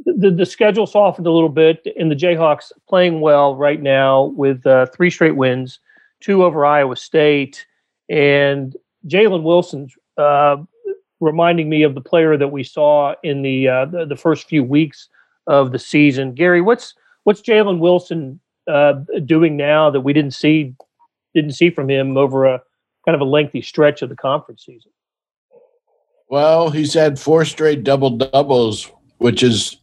the, 0.05 0.31
the 0.31 0.45
schedule 0.45 0.87
softened 0.87 1.27
a 1.27 1.31
little 1.31 1.49
bit, 1.49 1.85
and 1.97 2.09
the 2.09 2.15
Jayhawks 2.15 2.71
playing 2.87 3.19
well 3.19 3.57
right 3.57 3.81
now 3.81 4.25
with 4.37 4.65
uh, 4.65 4.85
three 4.87 5.09
straight 5.09 5.35
wins, 5.35 5.79
two 6.21 6.45
over 6.45 6.65
Iowa 6.65 6.95
State, 6.95 7.65
and 8.09 8.75
Jalen 9.07 9.43
Wilson 9.43 9.89
uh, 10.17 10.57
reminding 11.23 11.69
me 11.69 11.83
of 11.83 11.95
the 11.95 12.01
player 12.01 12.37
that 12.37 12.49
we 12.49 12.63
saw 12.63 13.15
in 13.23 13.41
the, 13.41 13.67
uh, 13.67 13.85
the, 13.85 14.05
the 14.05 14.15
first 14.15 14.47
few 14.47 14.63
weeks 14.63 15.09
of 15.47 15.71
the 15.71 15.79
season. 15.79 16.33
Gary, 16.33 16.61
what's 16.61 16.93
what's 17.23 17.41
Jalen 17.41 17.79
Wilson 17.79 18.39
uh, 18.67 18.93
doing 19.25 19.57
now 19.57 19.89
that 19.89 20.01
we 20.01 20.13
didn't 20.13 20.33
see 20.33 20.75
didn't 21.33 21.53
see 21.53 21.69
from 21.69 21.89
him 21.89 22.17
over 22.17 22.45
a 22.45 22.61
kind 23.05 23.15
of 23.15 23.21
a 23.21 23.29
lengthy 23.29 23.61
stretch 23.61 24.01
of 24.01 24.09
the 24.09 24.15
conference 24.15 24.65
season? 24.65 24.91
Well, 26.29 26.69
he's 26.69 26.93
had 26.93 27.19
four 27.19 27.45
straight 27.45 27.83
double 27.83 28.11
doubles, 28.11 28.91
which 29.17 29.43
is 29.43 29.77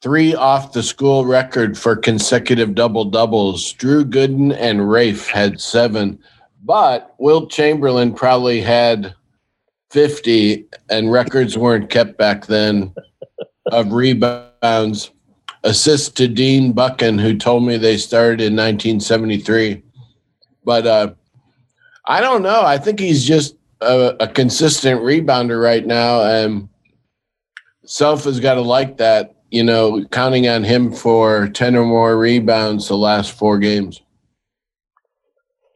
three 0.00 0.34
off 0.34 0.72
the 0.72 0.82
school 0.82 1.24
record 1.24 1.78
for 1.78 1.96
consecutive 1.96 2.74
double 2.74 3.04
doubles. 3.04 3.72
Drew 3.72 4.04
Gooden 4.04 4.56
and 4.58 4.80
Raef 4.80 5.28
had 5.28 5.60
seven, 5.60 6.18
but 6.64 7.14
Wilt 7.18 7.50
Chamberlain 7.50 8.14
probably 8.14 8.60
had 8.60 9.14
50, 9.90 10.66
and 10.90 11.10
records 11.10 11.56
weren't 11.56 11.90
kept 11.90 12.18
back 12.18 12.46
then 12.46 12.94
of 13.66 13.92
rebounds. 13.92 15.10
Assist 15.64 16.16
to 16.16 16.28
Dean 16.28 16.72
Buchan, 16.72 17.18
who 17.18 17.36
told 17.36 17.64
me 17.64 17.76
they 17.76 17.96
started 17.96 18.40
in 18.40 18.54
1973. 18.54 19.82
But 20.64 20.86
uh, 20.86 21.14
I 22.06 22.20
don't 22.20 22.42
know. 22.42 22.62
I 22.62 22.78
think 22.78 23.00
he's 23.00 23.24
just 23.24 23.56
a, 23.80 24.14
a 24.20 24.28
consistent 24.28 25.00
rebounder 25.02 25.60
right 25.62 25.84
now. 25.84 26.22
And 26.22 26.68
Self 27.84 28.24
has 28.24 28.38
got 28.38 28.54
to 28.54 28.60
like 28.60 28.98
that, 28.98 29.34
you 29.50 29.64
know, 29.64 30.04
counting 30.12 30.46
on 30.46 30.62
him 30.62 30.92
for 30.92 31.48
10 31.48 31.74
or 31.74 31.84
more 31.84 32.16
rebounds 32.18 32.88
the 32.88 32.96
last 32.96 33.32
four 33.32 33.58
games. 33.58 34.00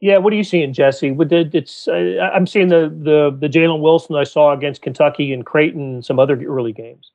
Yeah, 0.03 0.17
what 0.17 0.33
are 0.33 0.35
you 0.35 0.43
seeing, 0.43 0.73
Jesse? 0.73 1.15
It's 1.17 1.87
uh, 1.87 2.29
I'm 2.33 2.45
seeing 2.45 2.67
the 2.67 2.89
the 2.89 3.33
the 3.39 3.47
Jalen 3.47 3.79
Wilson 3.79 4.17
I 4.17 4.25
saw 4.25 4.51
against 4.51 4.81
Kentucky 4.81 5.31
and 5.31 5.45
Creighton 5.45 5.93
and 5.93 6.05
some 6.05 6.19
other 6.19 6.37
early 6.43 6.73
games. 6.73 7.09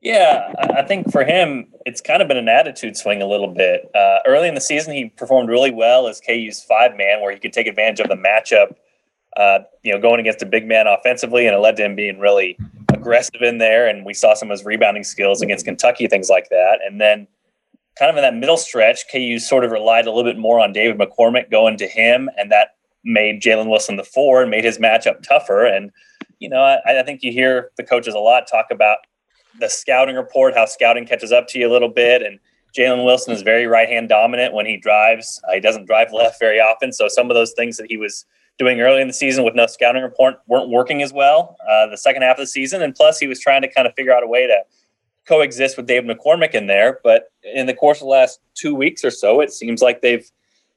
Yeah, 0.00 0.52
I 0.60 0.82
think 0.82 1.10
for 1.10 1.24
him, 1.24 1.66
it's 1.86 2.00
kind 2.00 2.22
of 2.22 2.28
been 2.28 2.36
an 2.36 2.48
attitude 2.48 2.96
swing 2.96 3.22
a 3.22 3.26
little 3.26 3.48
bit. 3.48 3.90
Uh, 3.92 4.20
early 4.24 4.46
in 4.46 4.54
the 4.54 4.60
season, 4.60 4.94
he 4.94 5.06
performed 5.06 5.48
really 5.48 5.72
well 5.72 6.06
as 6.06 6.20
KU's 6.20 6.62
five 6.62 6.96
man, 6.96 7.22
where 7.22 7.32
he 7.32 7.40
could 7.40 7.52
take 7.52 7.66
advantage 7.66 7.98
of 7.98 8.08
the 8.08 8.14
matchup. 8.14 8.76
Uh, 9.36 9.58
you 9.82 9.92
know, 9.92 10.00
going 10.00 10.20
against 10.20 10.42
a 10.42 10.46
big 10.46 10.68
man 10.68 10.86
offensively, 10.86 11.48
and 11.48 11.56
it 11.56 11.58
led 11.58 11.74
to 11.78 11.84
him 11.84 11.96
being 11.96 12.20
really 12.20 12.56
aggressive 12.92 13.42
in 13.42 13.58
there. 13.58 13.88
And 13.88 14.06
we 14.06 14.14
saw 14.14 14.34
some 14.34 14.48
of 14.48 14.56
his 14.56 14.64
rebounding 14.64 15.02
skills 15.02 15.42
against 15.42 15.64
Kentucky, 15.64 16.06
things 16.06 16.28
like 16.28 16.50
that. 16.50 16.78
And 16.86 17.00
then 17.00 17.26
kind 18.00 18.10
of 18.10 18.16
in 18.16 18.22
that 18.22 18.34
middle 18.34 18.56
stretch, 18.56 19.04
KU 19.12 19.38
sort 19.38 19.62
of 19.62 19.70
relied 19.70 20.06
a 20.06 20.10
little 20.10 20.28
bit 20.28 20.38
more 20.38 20.58
on 20.58 20.72
David 20.72 20.98
McCormack 20.98 21.50
going 21.50 21.76
to 21.76 21.86
him, 21.86 22.30
and 22.38 22.50
that 22.50 22.68
made 23.04 23.42
Jalen 23.42 23.68
Wilson 23.68 23.96
the 23.96 24.04
four 24.04 24.40
and 24.40 24.50
made 24.50 24.64
his 24.64 24.78
matchup 24.78 25.22
tougher. 25.22 25.66
And 25.66 25.90
you 26.38 26.48
know, 26.48 26.62
I, 26.62 27.00
I, 27.00 27.02
think 27.02 27.22
you 27.22 27.30
hear 27.30 27.70
the 27.76 27.84
coaches 27.84 28.14
a 28.14 28.18
lot 28.18 28.48
talk 28.50 28.66
about 28.70 28.98
the 29.58 29.68
scouting 29.68 30.16
report, 30.16 30.54
how 30.54 30.64
scouting 30.64 31.04
catches 31.04 31.30
up 31.30 31.46
to 31.48 31.58
you 31.58 31.68
a 31.68 31.72
little 31.72 31.90
bit, 31.90 32.22
and 32.22 32.38
Jalen 32.76 33.04
Wilson 33.04 33.34
is 33.34 33.42
very 33.42 33.66
right 33.66 33.88
hand 33.88 34.08
dominant 34.08 34.54
when 34.54 34.64
he 34.64 34.78
drives. 34.78 35.40
Uh, 35.46 35.52
he 35.52 35.60
doesn't 35.60 35.84
drive 35.84 36.10
left 36.12 36.40
very 36.40 36.58
often, 36.58 36.92
so 36.92 37.06
some 37.06 37.30
of 37.30 37.34
those 37.34 37.52
things 37.52 37.76
that 37.76 37.86
he 37.90 37.98
was 37.98 38.24
doing 38.58 38.80
early 38.80 39.02
in 39.02 39.08
the 39.08 39.14
season 39.14 39.44
with 39.44 39.54
no 39.54 39.66
scouting 39.66 40.02
report 40.02 40.36
weren't 40.46 40.70
working 40.70 41.02
as 41.02 41.12
well 41.12 41.56
uh, 41.68 41.86
the 41.86 41.96
second 41.96 42.22
half 42.22 42.36
of 42.36 42.42
the 42.42 42.46
season. 42.46 42.82
And 42.82 42.94
plus, 42.94 43.18
he 43.18 43.26
was 43.26 43.40
trying 43.40 43.62
to 43.62 43.72
kind 43.72 43.86
of 43.86 43.94
figure 43.94 44.12
out 44.12 44.22
a 44.22 44.26
way 44.26 44.46
to 44.46 44.62
coexist 45.30 45.76
with 45.76 45.86
David 45.86 46.10
McCormack 46.10 46.54
in 46.54 46.66
there. 46.66 46.98
But 47.04 47.32
in 47.54 47.66
the 47.66 47.74
course 47.74 47.98
of 47.98 48.06
the 48.06 48.10
last 48.10 48.40
two 48.54 48.74
weeks 48.74 49.04
or 49.04 49.10
so, 49.10 49.40
it 49.40 49.52
seems 49.52 49.80
like 49.80 50.02
they've 50.02 50.28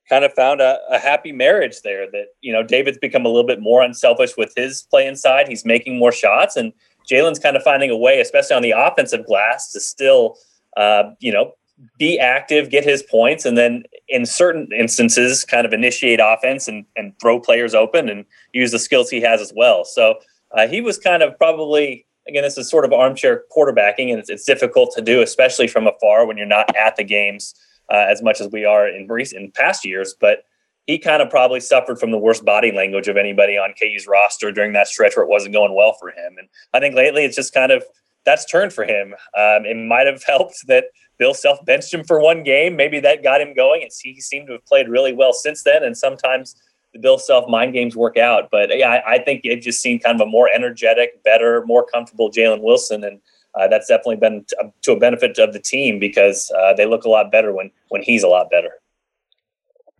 kind 0.07 0.23
of 0.23 0.33
found 0.33 0.61
a, 0.61 0.79
a, 0.89 0.99
happy 0.99 1.31
marriage 1.31 1.81
there 1.81 2.09
that, 2.11 2.27
you 2.41 2.51
know, 2.51 2.61
David's 2.61 2.97
become 2.97 3.25
a 3.25 3.29
little 3.29 3.47
bit 3.47 3.61
more 3.61 3.81
unselfish 3.81 4.35
with 4.37 4.53
his 4.55 4.83
play 4.83 5.07
inside. 5.07 5.47
He's 5.47 5.65
making 5.65 5.97
more 5.97 6.11
shots 6.11 6.55
and 6.55 6.73
Jalen's 7.09 7.39
kind 7.39 7.55
of 7.55 7.63
finding 7.63 7.89
a 7.89 7.97
way, 7.97 8.19
especially 8.19 8.55
on 8.55 8.61
the 8.61 8.71
offensive 8.71 9.25
glass, 9.25 9.71
to 9.71 9.79
still, 9.79 10.37
uh, 10.77 11.03
you 11.19 11.31
know, 11.31 11.53
be 11.97 12.19
active, 12.19 12.69
get 12.69 12.83
his 12.83 13.03
points, 13.03 13.45
and 13.45 13.57
then 13.57 13.83
in 14.07 14.25
certain 14.25 14.69
instances, 14.77 15.43
kind 15.43 15.65
of 15.65 15.73
initiate 15.73 16.19
offense 16.21 16.67
and, 16.67 16.85
and 16.95 17.13
throw 17.19 17.39
players 17.39 17.73
open 17.73 18.09
and 18.09 18.25
use 18.53 18.71
the 18.71 18.79
skills 18.79 19.09
he 19.09 19.21
has 19.21 19.41
as 19.41 19.51
well. 19.55 19.83
So 19.83 20.15
uh, 20.51 20.67
he 20.67 20.81
was 20.81 20.97
kind 20.97 21.23
of 21.23 21.37
probably 21.37 22.05
again, 22.27 22.43
this 22.43 22.57
is 22.57 22.69
sort 22.69 22.85
of 22.85 22.93
armchair 22.93 23.43
quarterbacking, 23.55 24.09
and 24.09 24.19
it's, 24.19 24.29
it's 24.29 24.45
difficult 24.45 24.93
to 24.95 25.01
do, 25.01 25.21
especially 25.21 25.67
from 25.67 25.87
afar 25.87 26.25
when 26.25 26.37
you're 26.37 26.45
not 26.45 26.75
at 26.75 26.95
the 26.95 27.03
games 27.03 27.55
uh, 27.91 28.05
as 28.09 28.21
much 28.21 28.41
as 28.41 28.49
we 28.51 28.65
are 28.65 28.87
in 28.87 29.07
recent 29.07 29.43
in 29.43 29.51
past 29.51 29.85
years. 29.85 30.15
But 30.19 30.43
he 30.87 30.99
kind 30.99 31.21
of 31.21 31.29
probably 31.29 31.59
suffered 31.59 31.99
from 31.99 32.11
the 32.11 32.17
worst 32.17 32.43
body 32.43 32.71
language 32.71 33.07
of 33.07 33.17
anybody 33.17 33.57
on 33.57 33.73
KU's 33.79 34.07
roster 34.07 34.51
during 34.51 34.73
that 34.73 34.87
stretch 34.87 35.15
where 35.15 35.23
it 35.23 35.29
wasn't 35.29 35.53
going 35.53 35.73
well 35.73 35.93
for 35.93 36.09
him. 36.09 36.35
And 36.37 36.49
I 36.73 36.79
think 36.79 36.95
lately 36.95 37.23
it's 37.23 37.35
just 37.35 37.53
kind 37.53 37.71
of 37.71 37.83
that's 38.25 38.45
turned 38.45 38.73
for 38.73 38.83
him. 38.83 39.13
Um, 39.37 39.65
it 39.65 39.75
might 39.75 40.07
have 40.07 40.23
helped 40.27 40.67
that 40.67 40.85
Bill 41.17 41.33
Self 41.33 41.63
benched 41.65 41.93
him 41.93 42.03
for 42.03 42.19
one 42.19 42.43
game. 42.43 42.75
Maybe 42.75 42.99
that 43.01 43.23
got 43.23 43.41
him 43.41 43.53
going. 43.53 43.83
And 43.83 43.91
he 44.01 44.19
seemed 44.19 44.47
to 44.47 44.53
have 44.53 44.65
played 44.65 44.89
really 44.89 45.13
well 45.13 45.33
since 45.33 45.63
then. 45.63 45.83
And 45.83 45.97
sometimes 45.97 46.55
the 46.93 46.99
Bill 46.99 47.17
Self 47.17 47.49
mind 47.49 47.73
games 47.73 47.95
work 47.95 48.17
out. 48.17 48.49
But 48.51 48.77
yeah, 48.77 48.89
I, 48.89 49.13
I, 49.13 49.19
think 49.19 49.41
it 49.43 49.61
just 49.61 49.81
seen 49.81 49.99
kind 49.99 50.19
of 50.19 50.27
a 50.27 50.29
more 50.29 50.49
energetic, 50.49 51.23
better, 51.23 51.63
more 51.65 51.85
comfortable 51.85 52.31
Jalen 52.31 52.61
Wilson, 52.61 53.03
and 53.03 53.19
uh, 53.55 53.67
that's 53.67 53.87
definitely 53.87 54.17
been 54.17 54.45
to, 54.45 54.71
to, 54.83 54.91
a 54.93 54.99
benefit 54.99 55.37
of 55.37 55.53
the 55.53 55.59
team 55.59 55.99
because 55.99 56.51
uh, 56.57 56.73
they 56.73 56.85
look 56.85 57.03
a 57.03 57.09
lot 57.09 57.31
better 57.31 57.53
when 57.53 57.71
when 57.89 58.03
he's 58.03 58.23
a 58.23 58.27
lot 58.27 58.49
better. 58.49 58.71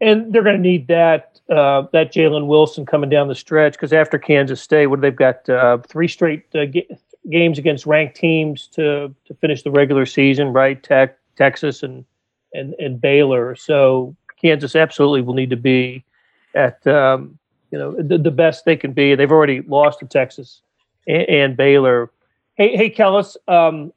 And 0.01 0.33
they're 0.33 0.43
going 0.43 0.57
to 0.57 0.61
need 0.61 0.87
that 0.87 1.39
uh, 1.49 1.83
that 1.93 2.13
Jalen 2.13 2.47
Wilson 2.47 2.85
coming 2.85 3.09
down 3.09 3.27
the 3.27 3.35
stretch 3.35 3.73
because 3.73 3.93
after 3.93 4.17
Kansas 4.17 4.61
State, 4.61 4.87
what 4.87 5.01
they've 5.01 5.15
got 5.15 5.47
uh, 5.49 5.79
three 5.87 6.07
straight 6.07 6.45
uh, 6.55 6.65
games 7.29 7.57
against 7.57 7.85
ranked 7.85 8.15
teams 8.15 8.67
to 8.67 9.13
to 9.25 9.33
finish 9.35 9.63
the 9.63 9.71
regular 9.71 10.05
season, 10.05 10.53
right? 10.53 10.81
Tech, 10.83 11.17
Texas, 11.35 11.83
and 11.83 12.05
and 12.53 12.75
and 12.75 13.01
Baylor. 13.01 13.55
So 13.55 14.15
Kansas 14.41 14.75
absolutely 14.75 15.21
will 15.21 15.33
need 15.33 15.49
to 15.49 15.57
be 15.57 16.03
at 16.55 16.85
um, 16.87 17.37
you 17.71 17.77
know 17.77 17.95
the, 18.01 18.17
the, 18.17 18.31
best 18.31 18.65
they 18.65 18.75
can 18.75 18.93
be. 18.93 19.15
They've 19.15 19.31
already 19.31 19.61
lost 19.61 19.99
to 19.99 20.05
Texas 20.05 20.61
and, 21.07 21.29
and 21.29 21.57
Baylor. 21.57 22.11
Hey, 22.55 22.75
hey, 22.75 22.89
Kellis, 22.89 23.35
um, 23.47 23.91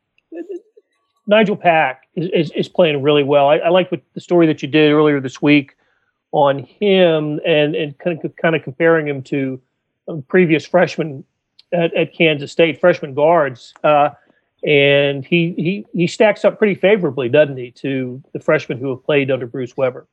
Nigel 1.27 1.57
Pack 1.57 2.09
is, 2.15 2.31
is, 2.33 2.51
is, 2.53 2.69
playing 2.69 3.03
really 3.03 3.23
well. 3.23 3.49
I, 3.49 3.57
I 3.57 3.69
like 3.69 3.91
the 3.91 4.21
story 4.21 4.47
that 4.47 4.63
you 4.63 4.69
did 4.69 4.93
earlier 4.93 5.21
this 5.21 5.43
week 5.43 5.77
on 6.33 6.59
him 6.61 7.41
and 7.47 7.75
and 7.75 7.97
kind 7.99 8.25
of 8.25 8.35
kind 8.37 8.57
of 8.57 8.63
comparing 8.63 9.07
him 9.07 9.23
to 9.23 9.61
um, 10.09 10.23
previous 10.23 10.65
freshmen 10.65 11.25
at, 11.73 11.95
at, 11.95 12.15
Kansas 12.15 12.53
State, 12.53 12.81
freshman 12.81 13.15
guards. 13.15 13.75
Uh, 13.83 14.11
and 14.65 15.25
he, 15.25 15.55
he 15.57 15.87
he 15.93 16.07
stacks 16.07 16.45
up 16.45 16.59
pretty 16.59 16.75
favorably, 16.75 17.29
doesn't 17.29 17.57
he, 17.57 17.71
to 17.73 18.23
the 18.33 18.41
freshmen 18.41 18.79
who 18.79 18.91
have 18.91 19.05
played 19.05 19.31
under 19.31 19.47
Bruce 19.47 19.77
Weber? 19.77 20.07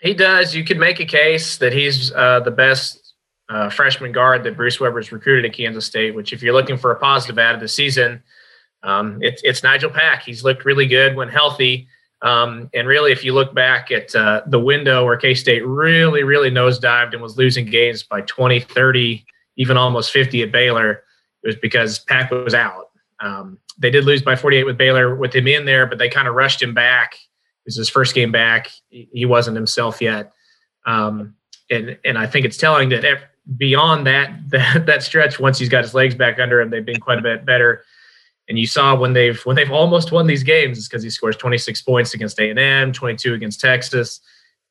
He 0.00 0.14
does. 0.14 0.54
You 0.54 0.64
could 0.64 0.78
make 0.78 1.00
a 1.00 1.06
case 1.06 1.56
that 1.58 1.72
he's 1.72 2.12
uh, 2.12 2.40
the 2.40 2.50
best 2.50 3.14
uh, 3.48 3.70
freshman 3.70 4.12
guard 4.12 4.42
that 4.44 4.56
Bruce 4.56 4.80
Weber's 4.80 5.12
recruited 5.12 5.44
at 5.44 5.56
Kansas 5.56 5.86
State. 5.86 6.14
Which, 6.14 6.32
if 6.32 6.42
you're 6.42 6.54
looking 6.54 6.76
for 6.76 6.90
a 6.90 6.98
positive 6.98 7.38
out 7.38 7.54
of 7.54 7.60
the 7.60 7.68
season, 7.68 8.22
um, 8.82 9.22
it, 9.22 9.40
it's 9.42 9.62
Nigel 9.62 9.90
Pack. 9.90 10.22
He's 10.22 10.44
looked 10.44 10.64
really 10.64 10.86
good 10.86 11.16
when 11.16 11.28
healthy. 11.28 11.88
Um, 12.22 12.70
and 12.74 12.88
really, 12.88 13.12
if 13.12 13.24
you 13.24 13.32
look 13.32 13.54
back 13.54 13.90
at 13.90 14.14
uh, 14.14 14.42
the 14.46 14.60
window 14.60 15.04
where 15.04 15.16
K 15.16 15.34
State 15.34 15.66
really, 15.66 16.24
really 16.24 16.50
nosedived 16.50 17.12
and 17.12 17.22
was 17.22 17.36
losing 17.36 17.66
games 17.66 18.02
by 18.02 18.22
20, 18.22 18.60
30, 18.60 19.24
even 19.56 19.76
almost 19.76 20.10
50 20.10 20.42
at 20.42 20.52
Baylor, 20.52 21.02
it 21.42 21.46
was 21.46 21.56
because 21.56 21.98
Pack 22.00 22.30
was 22.30 22.54
out. 22.54 22.90
Um, 23.20 23.58
they 23.78 23.90
did 23.90 24.04
lose 24.04 24.22
by 24.22 24.36
48 24.36 24.64
with 24.64 24.78
Baylor 24.78 25.14
with 25.14 25.34
him 25.34 25.46
in 25.46 25.64
there, 25.64 25.86
but 25.86 25.98
they 25.98 26.08
kind 26.08 26.28
of 26.28 26.34
rushed 26.34 26.62
him 26.62 26.74
back 26.74 27.16
was 27.66 27.76
his 27.76 27.88
first 27.88 28.14
game 28.14 28.32
back. 28.32 28.70
He 28.88 29.26
wasn't 29.26 29.56
himself 29.56 30.00
yet, 30.00 30.32
um, 30.86 31.34
and 31.70 31.98
and 32.04 32.16
I 32.16 32.26
think 32.26 32.46
it's 32.46 32.56
telling 32.56 32.88
that 32.90 33.04
beyond 33.56 34.06
that, 34.06 34.32
that 34.48 34.86
that 34.86 35.02
stretch, 35.02 35.38
once 35.38 35.58
he's 35.58 35.68
got 35.68 35.84
his 35.84 35.94
legs 35.94 36.14
back 36.14 36.38
under 36.38 36.60
him, 36.60 36.70
they've 36.70 36.84
been 36.84 37.00
quite 37.00 37.18
a 37.18 37.22
bit 37.22 37.44
better. 37.44 37.84
And 38.48 38.58
you 38.58 38.66
saw 38.66 38.94
when 38.96 39.12
they've 39.12 39.40
when 39.44 39.56
they've 39.56 39.70
almost 39.70 40.12
won 40.12 40.26
these 40.26 40.42
games, 40.42 40.78
is 40.78 40.88
because 40.88 41.02
he 41.02 41.10
scores 41.10 41.36
26 41.36 41.82
points 41.82 42.14
against 42.14 42.38
A 42.38 42.48
and 42.48 42.58
M, 42.58 42.92
22 42.92 43.34
against 43.34 43.60
Texas, 43.60 44.20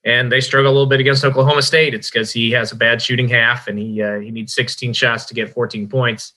and 0.05 0.31
they 0.31 0.39
struggle 0.39 0.71
a 0.71 0.73
little 0.73 0.87
bit 0.87 1.01
against 1.01 1.25
Oklahoma 1.25 1.61
State. 1.61 1.93
It's 1.93 2.09
because 2.09 2.31
he 2.31 2.51
has 2.51 2.71
a 2.71 2.75
bad 2.75 3.01
shooting 3.01 3.27
half, 3.27 3.67
and 3.67 3.77
he 3.77 4.01
uh, 4.01 4.19
he 4.19 4.31
needs 4.31 4.53
16 4.55 4.93
shots 4.93 5.25
to 5.25 5.33
get 5.33 5.53
14 5.53 5.89
points. 5.89 6.31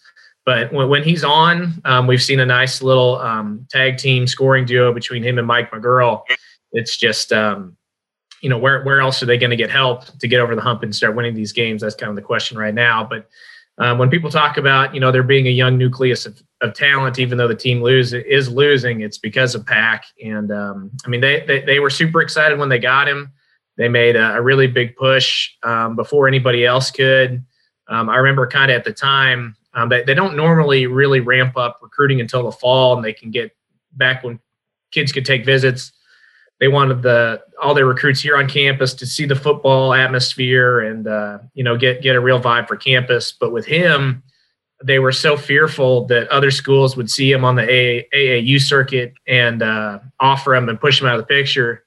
But 0.44 0.72
when, 0.72 0.88
when 0.88 1.04
he's 1.04 1.22
on, 1.22 1.80
um, 1.84 2.06
we've 2.06 2.22
seen 2.22 2.40
a 2.40 2.46
nice 2.46 2.80
little 2.80 3.18
um, 3.18 3.66
tag 3.70 3.98
team 3.98 4.26
scoring 4.26 4.64
duo 4.64 4.94
between 4.94 5.22
him 5.22 5.38
and 5.38 5.46
Mike 5.46 5.70
McGuirl. 5.70 6.22
It's 6.72 6.96
just, 6.96 7.32
um, 7.32 7.76
you 8.42 8.48
know, 8.48 8.58
where 8.58 8.82
where 8.84 9.00
else 9.00 9.22
are 9.22 9.26
they 9.26 9.38
going 9.38 9.50
to 9.50 9.56
get 9.56 9.70
help 9.70 10.04
to 10.18 10.28
get 10.28 10.40
over 10.40 10.54
the 10.54 10.62
hump 10.62 10.82
and 10.82 10.94
start 10.94 11.16
winning 11.16 11.34
these 11.34 11.52
games? 11.52 11.82
That's 11.82 11.94
kind 11.94 12.10
of 12.10 12.16
the 12.16 12.22
question 12.22 12.56
right 12.56 12.74
now. 12.74 13.04
But 13.04 13.28
um, 13.78 13.98
when 13.98 14.10
people 14.10 14.30
talk 14.30 14.56
about 14.56 14.94
you 14.94 15.00
know 15.00 15.10
there 15.10 15.22
being 15.22 15.46
a 15.46 15.50
young 15.50 15.78
nucleus 15.78 16.26
of, 16.26 16.42
of 16.60 16.74
talent, 16.74 17.18
even 17.18 17.38
though 17.38 17.48
the 17.48 17.54
team 17.54 17.82
lose 17.82 18.12
is 18.12 18.48
losing, 18.48 19.00
it's 19.00 19.18
because 19.18 19.54
of 19.54 19.66
Pack. 19.66 20.04
And 20.22 20.52
um, 20.52 20.90
I 21.04 21.08
mean, 21.08 21.20
they, 21.20 21.44
they, 21.46 21.60
they 21.62 21.78
were 21.80 21.90
super 21.90 22.20
excited 22.20 22.58
when 22.58 22.68
they 22.68 22.78
got 22.78 23.08
him. 23.08 23.32
They 23.76 23.88
made 23.88 24.16
a, 24.16 24.36
a 24.36 24.42
really 24.42 24.66
big 24.66 24.96
push 24.96 25.50
um, 25.62 25.94
before 25.96 26.26
anybody 26.26 26.66
else 26.66 26.90
could. 26.90 27.44
Um, 27.88 28.08
I 28.10 28.16
remember 28.16 28.46
kind 28.46 28.70
of 28.70 28.76
at 28.76 28.84
the 28.84 28.92
time 28.92 29.56
um, 29.74 29.88
they, 29.88 30.02
they 30.02 30.14
don't 30.14 30.36
normally 30.36 30.86
really 30.86 31.20
ramp 31.20 31.56
up 31.56 31.78
recruiting 31.80 32.20
until 32.20 32.42
the 32.42 32.52
fall, 32.52 32.96
and 32.96 33.04
they 33.04 33.12
can 33.12 33.30
get 33.30 33.54
back 33.92 34.24
when 34.24 34.40
kids 34.90 35.12
could 35.12 35.24
take 35.24 35.44
visits. 35.44 35.92
They 36.60 36.68
wanted 36.68 37.02
the 37.02 37.42
all 37.62 37.74
their 37.74 37.86
recruits 37.86 38.20
here 38.20 38.36
on 38.36 38.48
campus 38.48 38.94
to 38.94 39.06
see 39.06 39.26
the 39.26 39.36
football 39.36 39.94
atmosphere 39.94 40.80
and 40.80 41.06
uh, 41.06 41.38
you 41.54 41.62
know 41.62 41.76
get 41.76 42.02
get 42.02 42.16
a 42.16 42.20
real 42.20 42.40
vibe 42.40 42.66
for 42.68 42.76
campus. 42.76 43.32
But 43.32 43.52
with 43.52 43.64
him, 43.64 44.22
they 44.82 44.98
were 44.98 45.12
so 45.12 45.36
fearful 45.36 46.06
that 46.06 46.28
other 46.28 46.50
schools 46.50 46.96
would 46.96 47.10
see 47.10 47.30
him 47.30 47.44
on 47.44 47.56
the 47.56 47.62
AAU 47.62 48.60
circuit 48.60 49.14
and 49.26 49.62
uh, 49.62 50.00
offer 50.20 50.54
him 50.54 50.68
and 50.68 50.80
push 50.80 51.00
him 51.00 51.06
out 51.06 51.18
of 51.18 51.20
the 51.20 51.34
picture 51.34 51.84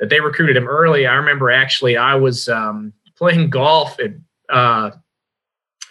that 0.00 0.08
they 0.08 0.20
recruited 0.20 0.56
him 0.56 0.68
early. 0.68 1.06
I 1.06 1.14
remember 1.14 1.50
actually 1.50 1.96
I 1.96 2.14
was 2.14 2.48
um, 2.48 2.92
playing 3.16 3.50
golf 3.50 3.98
at 4.00 4.12
uh, 4.48 4.90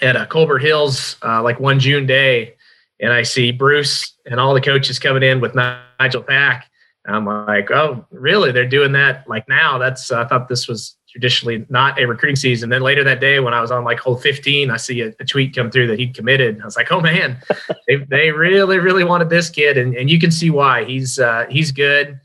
at 0.01 0.15
uh, 0.15 0.25
Colbert 0.25 0.59
Hills 0.59 1.17
uh, 1.23 1.41
like 1.43 1.59
one 1.59 1.79
June 1.79 2.05
day, 2.05 2.55
and 2.99 3.13
I 3.13 3.23
see 3.23 3.51
Bruce 3.51 4.13
and 4.25 4.39
all 4.39 4.53
the 4.53 4.61
coaches 4.61 4.99
coming 4.99 5.23
in 5.23 5.39
with 5.39 5.55
Nigel 5.55 6.23
Pack. 6.23 6.70
I'm 7.05 7.25
like, 7.25 7.71
oh, 7.71 8.05
really? 8.11 8.51
They're 8.51 8.67
doing 8.67 8.91
that 8.91 9.27
like 9.27 9.47
now? 9.49 9.77
That's 9.77 10.11
I 10.11 10.25
thought 10.25 10.47
this 10.47 10.67
was 10.67 10.95
traditionally 11.09 11.65
not 11.69 11.99
a 11.99 12.05
recruiting 12.05 12.35
season. 12.35 12.69
Then 12.69 12.81
later 12.81 13.03
that 13.03 13.19
day, 13.19 13.39
when 13.39 13.53
I 13.53 13.61
was 13.61 13.71
on 13.71 13.83
like 13.83 13.99
hole 13.99 14.17
15, 14.17 14.69
I 14.69 14.77
see 14.77 15.01
a, 15.01 15.07
a 15.19 15.25
tweet 15.25 15.55
come 15.55 15.71
through 15.71 15.87
that 15.87 15.99
he'd 15.99 16.13
committed. 16.13 16.61
I 16.61 16.65
was 16.65 16.77
like, 16.77 16.91
oh 16.91 17.01
man, 17.01 17.41
they, 17.87 17.95
they 17.95 18.31
really, 18.31 18.77
really 18.77 19.03
wanted 19.03 19.29
this 19.29 19.49
kid, 19.49 19.77
and, 19.77 19.95
and 19.95 20.09
you 20.09 20.19
can 20.19 20.31
see 20.31 20.51
why. 20.51 20.85
He's 20.85 21.17
uh, 21.17 21.45
he's 21.49 21.71
good, 21.71 22.19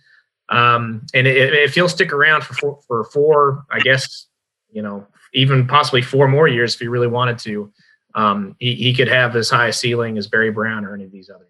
um, 0.50 1.06
and 1.14 1.26
it, 1.26 1.54
if 1.54 1.74
he'll 1.74 1.88
stick 1.88 2.12
around 2.12 2.44
for 2.44 2.54
four, 2.54 2.80
for 2.86 3.04
four, 3.04 3.64
I 3.70 3.80
guess 3.80 4.26
you 4.70 4.82
know, 4.82 5.06
even 5.32 5.66
possibly 5.66 6.02
four 6.02 6.28
more 6.28 6.48
years 6.48 6.74
if 6.74 6.80
he 6.80 6.88
really 6.88 7.06
wanted 7.06 7.38
to, 7.38 7.72
um, 8.14 8.56
he 8.58 8.74
he 8.74 8.92
could 8.92 9.08
have 9.08 9.34
as 9.36 9.48
high 9.48 9.68
a 9.68 9.72
ceiling 9.72 10.18
as 10.18 10.26
Barry 10.26 10.50
Brown 10.50 10.84
or 10.84 10.94
any 10.94 11.04
of 11.04 11.12
these 11.12 11.30
other. 11.30 11.46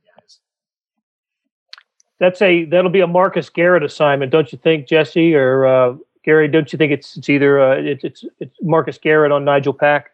That's 2.18 2.40
a 2.40 2.64
that'll 2.64 2.90
be 2.90 3.00
a 3.00 3.06
Marcus 3.06 3.50
Garrett 3.50 3.82
assignment, 3.82 4.32
don't 4.32 4.50
you 4.50 4.58
think, 4.58 4.88
Jesse 4.88 5.34
or 5.34 5.66
uh, 5.66 5.96
Gary, 6.26 6.48
don't 6.48 6.72
you 6.72 6.76
think 6.76 6.92
it's 6.92 7.16
it's 7.16 7.28
either 7.28 7.60
uh, 7.60 7.76
it, 7.76 8.00
it's 8.02 8.24
it's 8.40 8.56
Marcus 8.60 8.98
Garrett 8.98 9.32
on 9.32 9.44
Nigel 9.44 9.72
Pack? 9.72 10.10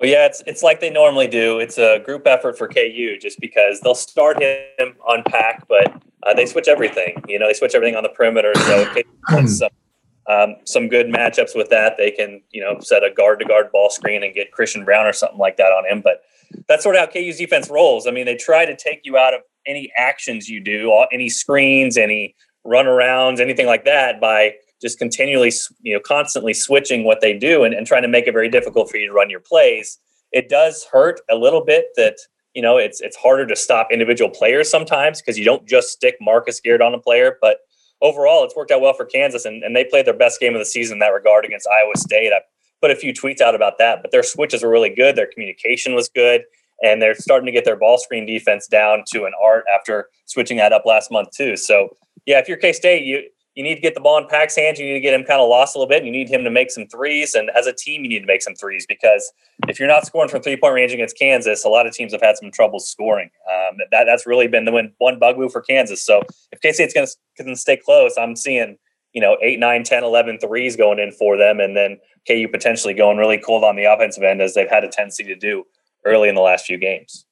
Well, 0.00 0.08
yeah, 0.08 0.26
it's 0.26 0.42
it's 0.46 0.62
like 0.62 0.80
they 0.80 0.90
normally 0.90 1.26
do. 1.26 1.58
It's 1.58 1.76
a 1.76 1.98
group 1.98 2.26
effort 2.26 2.56
for 2.56 2.68
KU, 2.68 3.18
just 3.20 3.40
because 3.40 3.80
they'll 3.80 3.94
start 3.94 4.40
him 4.40 4.94
on 5.06 5.24
Pack, 5.24 5.66
but 5.68 6.02
uh, 6.22 6.34
they 6.34 6.46
switch 6.46 6.68
everything. 6.68 7.22
You 7.26 7.38
know, 7.38 7.48
they 7.48 7.54
switch 7.54 7.74
everything 7.74 7.96
on 7.96 8.04
the 8.04 8.10
perimeter. 8.10 8.52
So 8.54 9.46
some 9.46 9.70
um, 10.28 10.56
some 10.64 10.88
good 10.88 11.06
matchups 11.06 11.56
with 11.56 11.68
that, 11.70 11.96
they 11.96 12.12
can 12.12 12.40
you 12.50 12.62
know 12.62 12.78
set 12.80 13.02
a 13.02 13.10
guard 13.10 13.40
to 13.40 13.44
guard 13.44 13.72
ball 13.72 13.90
screen 13.90 14.22
and 14.22 14.32
get 14.32 14.52
Christian 14.52 14.84
Braun 14.84 15.06
or 15.06 15.12
something 15.12 15.38
like 15.38 15.56
that 15.56 15.72
on 15.72 15.84
him. 15.84 16.00
But 16.00 16.22
that's 16.68 16.82
sort 16.82 16.96
of 16.96 17.00
how 17.00 17.06
KU's 17.06 17.38
defense 17.38 17.70
rolls. 17.70 18.06
I 18.06 18.10
mean, 18.10 18.26
they 18.26 18.36
try 18.36 18.64
to 18.64 18.76
take 18.76 19.00
you 19.04 19.16
out 19.16 19.34
of 19.34 19.40
any 19.66 19.92
actions 19.96 20.48
you 20.48 20.60
do, 20.60 21.06
any 21.12 21.28
screens, 21.28 21.96
any 21.96 22.34
runarounds, 22.66 23.40
anything 23.40 23.66
like 23.66 23.84
that 23.84 24.20
by 24.20 24.54
just 24.80 24.98
continually, 24.98 25.52
you 25.82 25.94
know, 25.94 26.00
constantly 26.00 26.54
switching 26.54 27.04
what 27.04 27.20
they 27.20 27.36
do 27.36 27.64
and, 27.64 27.74
and 27.74 27.86
trying 27.86 28.02
to 28.02 28.08
make 28.08 28.26
it 28.26 28.32
very 28.32 28.48
difficult 28.48 28.90
for 28.90 28.96
you 28.96 29.06
to 29.06 29.12
run 29.12 29.30
your 29.30 29.40
plays. 29.40 29.98
It 30.32 30.48
does 30.48 30.86
hurt 30.90 31.20
a 31.30 31.36
little 31.36 31.64
bit 31.64 31.86
that 31.96 32.16
you 32.54 32.60
know 32.60 32.76
it's 32.76 33.00
it's 33.00 33.16
harder 33.16 33.46
to 33.46 33.56
stop 33.56 33.88
individual 33.90 34.30
players 34.30 34.70
sometimes 34.70 35.20
because 35.20 35.38
you 35.38 35.44
don't 35.44 35.66
just 35.66 35.88
stick 35.88 36.16
Marcus 36.20 36.60
Garrett 36.60 36.82
on 36.82 36.94
a 36.94 36.98
player. 36.98 37.38
But 37.40 37.58
overall, 38.00 38.44
it's 38.44 38.56
worked 38.56 38.70
out 38.70 38.80
well 38.80 38.92
for 38.92 39.06
Kansas, 39.06 39.44
and, 39.44 39.62
and 39.62 39.74
they 39.74 39.84
played 39.84 40.06
their 40.06 40.16
best 40.16 40.40
game 40.40 40.54
of 40.54 40.58
the 40.58 40.66
season 40.66 40.96
in 40.96 40.98
that 41.00 41.08
regard 41.08 41.44
against 41.44 41.68
Iowa 41.68 41.96
State. 41.96 42.32
I 42.32 42.40
put 42.82 42.90
a 42.90 42.96
few 42.96 43.14
tweets 43.14 43.40
out 43.40 43.54
about 43.54 43.78
that, 43.78 44.02
but 44.02 44.10
their 44.10 44.22
switches 44.22 44.62
were 44.62 44.70
really 44.70 44.94
good. 44.94 45.16
Their 45.16 45.28
communication 45.32 45.94
was 45.94 46.08
good, 46.08 46.42
and 46.82 47.00
they're 47.00 47.14
starting 47.14 47.46
to 47.46 47.52
get 47.52 47.64
their 47.64 47.76
ball 47.76 47.96
screen 47.96 48.26
defense 48.26 48.66
down 48.66 49.04
to 49.12 49.24
an 49.24 49.32
art 49.42 49.64
after 49.74 50.08
switching 50.26 50.58
that 50.58 50.72
up 50.72 50.84
last 50.84 51.10
month 51.10 51.30
too. 51.30 51.56
So 51.56 51.96
yeah, 52.26 52.38
if 52.38 52.48
you're 52.48 52.58
K 52.58 52.72
State, 52.72 53.04
you 53.04 53.22
you 53.54 53.62
need 53.62 53.74
to 53.74 53.80
get 53.80 53.94
the 53.94 54.00
ball 54.00 54.16
in 54.16 54.26
Pack's 54.28 54.56
hands. 54.56 54.78
You 54.78 54.86
need 54.86 54.94
to 54.94 55.00
get 55.00 55.12
him 55.12 55.24
kind 55.24 55.40
of 55.40 55.48
lost 55.48 55.76
a 55.76 55.78
little 55.78 55.88
bit. 55.88 55.98
And 55.98 56.06
You 56.06 56.12
need 56.12 56.30
him 56.30 56.42
to 56.44 56.50
make 56.50 56.70
some 56.70 56.86
threes. 56.86 57.34
And 57.34 57.50
as 57.50 57.66
a 57.66 57.72
team, 57.72 58.02
you 58.02 58.08
need 58.08 58.20
to 58.20 58.26
make 58.26 58.42
some 58.42 58.54
threes 58.54 58.86
because 58.86 59.30
if 59.68 59.78
you're 59.78 59.88
not 59.88 60.06
scoring 60.06 60.30
from 60.30 60.40
three 60.40 60.56
point 60.56 60.74
range 60.74 60.92
against 60.92 61.18
Kansas, 61.18 61.64
a 61.64 61.68
lot 61.68 61.86
of 61.86 61.92
teams 61.92 62.12
have 62.12 62.22
had 62.22 62.38
some 62.38 62.50
trouble 62.50 62.80
scoring. 62.80 63.28
Um, 63.50 63.76
that, 63.90 64.04
that's 64.04 64.26
really 64.26 64.48
been 64.48 64.64
the 64.64 64.72
one, 64.72 64.92
one 64.98 65.18
bugaboo 65.18 65.50
for 65.50 65.60
Kansas. 65.60 66.02
So 66.02 66.22
if 66.50 66.60
K 66.62 66.72
State's 66.72 66.94
going 66.94 67.06
to 67.38 67.56
stay 67.56 67.76
close, 67.76 68.16
I'm 68.16 68.36
seeing, 68.36 68.78
you 69.12 69.20
know, 69.20 69.36
8, 69.42 69.58
9, 69.58 69.84
10, 69.84 70.04
11 70.04 70.38
threes 70.38 70.76
going 70.76 70.98
in 70.98 71.12
for 71.12 71.36
them. 71.36 71.60
And 71.60 71.76
then 71.76 71.98
KU 72.26 72.48
potentially 72.48 72.94
going 72.94 73.18
really 73.18 73.38
cold 73.38 73.64
on 73.64 73.76
the 73.76 73.84
offensive 73.84 74.22
end 74.22 74.40
as 74.40 74.54
they've 74.54 74.70
had 74.70 74.84
a 74.84 74.88
tendency 74.88 75.24
to 75.24 75.36
do 75.36 75.64
early 76.04 76.28
in 76.28 76.34
the 76.34 76.40
last 76.40 76.66
few 76.66 76.78
games. 76.78 77.26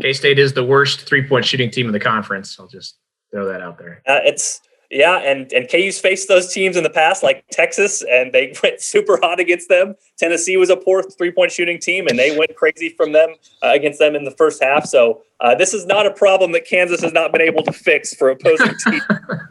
K 0.00 0.12
State 0.12 0.38
is 0.38 0.52
the 0.52 0.64
worst 0.64 1.00
three 1.00 1.26
point 1.26 1.44
shooting 1.44 1.70
team 1.70 1.86
in 1.86 1.92
the 1.92 2.00
conference. 2.00 2.58
I'll 2.58 2.68
just 2.68 2.98
throw 3.32 3.46
that 3.46 3.60
out 3.60 3.78
there. 3.78 4.02
Uh, 4.06 4.20
it's 4.24 4.60
yeah, 4.90 5.18
and 5.18 5.52
and 5.52 5.68
KU's 5.68 5.98
faced 5.98 6.28
those 6.28 6.52
teams 6.52 6.76
in 6.76 6.82
the 6.82 6.90
past, 6.90 7.22
like 7.22 7.44
Texas, 7.50 8.02
and 8.10 8.32
they 8.32 8.54
went 8.62 8.80
super 8.80 9.18
hot 9.22 9.38
against 9.38 9.68
them. 9.68 9.94
Tennessee 10.16 10.56
was 10.56 10.70
a 10.70 10.76
poor 10.76 11.02
three 11.02 11.30
point 11.30 11.52
shooting 11.52 11.78
team, 11.78 12.06
and 12.06 12.18
they 12.18 12.36
went 12.36 12.56
crazy 12.56 12.88
from 12.88 13.12
them 13.12 13.34
uh, 13.62 13.72
against 13.72 13.98
them 13.98 14.14
in 14.14 14.24
the 14.24 14.30
first 14.30 14.62
half. 14.62 14.86
So 14.86 15.22
uh, 15.40 15.54
this 15.54 15.74
is 15.74 15.84
not 15.84 16.06
a 16.06 16.10
problem 16.10 16.52
that 16.52 16.66
Kansas 16.66 17.02
has 17.02 17.12
not 17.12 17.32
been 17.32 17.42
able 17.42 17.62
to 17.64 17.72
fix 17.72 18.14
for 18.14 18.30
opposing 18.30 18.68
teams 18.86 19.02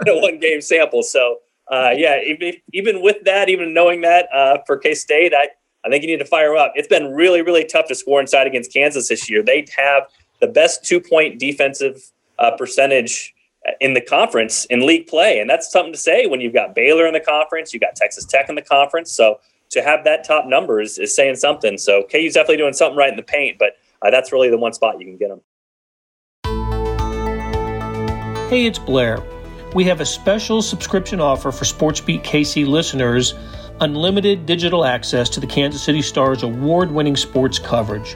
in 0.01 0.09
a 0.09 0.19
one 0.19 0.39
game 0.39 0.59
sample. 0.61 1.03
So 1.03 1.37
uh, 1.71 1.91
yeah, 1.95 2.19
even, 2.21 2.53
even 2.73 3.01
with 3.01 3.23
that, 3.25 3.49
even 3.49 3.73
knowing 3.73 4.01
that 4.01 4.27
uh, 4.33 4.59
for 4.65 4.77
K 4.77 4.95
State, 4.95 5.33
I 5.35 5.49
I 5.85 5.89
think 5.89 6.03
you 6.03 6.09
need 6.09 6.19
to 6.19 6.25
fire 6.25 6.55
up. 6.57 6.73
It's 6.75 6.87
been 6.87 7.13
really 7.13 7.43
really 7.43 7.63
tough 7.63 7.87
to 7.89 7.95
score 7.95 8.19
inside 8.19 8.47
against 8.47 8.73
Kansas 8.73 9.09
this 9.09 9.29
year. 9.29 9.43
They 9.43 9.67
have 9.77 10.07
the 10.41 10.47
best 10.47 10.83
two 10.83 10.99
point 10.99 11.39
defensive 11.39 12.11
uh, 12.39 12.57
percentage 12.57 13.35
in 13.79 13.93
the 13.93 14.01
conference 14.01 14.65
in 14.65 14.85
league 14.85 15.07
play. 15.07 15.39
And 15.39 15.49
that's 15.49 15.71
something 15.71 15.93
to 15.93 15.99
say 15.99 16.25
when 16.25 16.41
you've 16.41 16.53
got 16.53 16.75
Baylor 16.75 17.05
in 17.05 17.13
the 17.13 17.19
conference, 17.19 17.73
you've 17.73 17.81
got 17.81 17.95
Texas 17.95 18.25
Tech 18.25 18.49
in 18.49 18.55
the 18.55 18.61
conference. 18.61 19.11
So 19.11 19.39
to 19.71 19.81
have 19.81 20.03
that 20.05 20.23
top 20.23 20.45
number 20.45 20.79
is, 20.79 20.97
is 20.97 21.15
saying 21.15 21.35
something. 21.35 21.77
So 21.77 22.03
KU's 22.03 22.33
definitely 22.33 22.57
doing 22.57 22.73
something 22.73 22.97
right 22.97 23.09
in 23.09 23.17
the 23.17 23.23
paint, 23.23 23.57
but 23.59 23.77
uh, 24.01 24.11
that's 24.11 24.31
really 24.31 24.49
the 24.49 24.57
one 24.57 24.73
spot 24.73 24.99
you 24.99 25.05
can 25.05 25.17
get 25.17 25.29
them. 25.29 25.41
Hey, 28.49 28.65
it's 28.65 28.79
Blair. 28.79 29.21
We 29.75 29.83
have 29.83 29.99
a 29.99 30.05
special 30.05 30.61
subscription 30.61 31.19
offer 31.19 31.51
for 31.51 31.65
SportsBeat 31.65 32.23
KC 32.23 32.65
listeners 32.65 33.33
unlimited 33.81 34.45
digital 34.45 34.85
access 34.85 35.29
to 35.29 35.39
the 35.39 35.47
Kansas 35.47 35.83
City 35.83 36.01
Stars 36.01 36.43
award 36.43 36.91
winning 36.91 37.15
sports 37.15 37.59
coverage. 37.59 38.15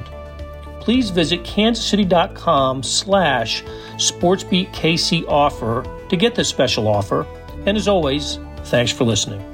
please 0.81 1.09
visit 1.09 1.43
kansascity.com 1.43 2.83
slash 2.83 3.63
sportsbeatkc 3.95 5.25
offer 5.27 5.85
to 6.09 6.17
get 6.17 6.35
this 6.35 6.49
special 6.49 6.87
offer. 6.87 7.25
And 7.65 7.77
as 7.77 7.87
always, 7.87 8.39
thanks 8.65 8.91
for 8.91 9.03
listening. 9.03 9.47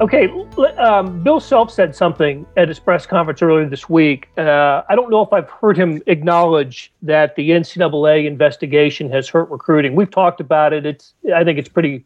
Okay, 0.00 0.28
um, 0.76 1.22
Bill 1.22 1.38
Self 1.38 1.70
said 1.70 1.94
something 1.94 2.44
at 2.56 2.66
his 2.66 2.80
press 2.80 3.06
conference 3.06 3.40
earlier 3.42 3.68
this 3.68 3.88
week. 3.88 4.28
Uh, 4.36 4.82
I 4.88 4.96
don't 4.96 5.08
know 5.08 5.22
if 5.22 5.32
I've 5.32 5.48
heard 5.48 5.76
him 5.76 6.02
acknowledge 6.06 6.92
that 7.02 7.36
the 7.36 7.50
NCAA 7.50 8.26
investigation 8.26 9.08
has 9.12 9.28
hurt 9.28 9.48
recruiting. 9.50 9.94
We've 9.94 10.10
talked 10.10 10.40
about 10.40 10.72
it. 10.72 10.84
It's 10.84 11.14
I 11.34 11.44
think 11.44 11.60
it's 11.60 11.68
pretty 11.68 12.04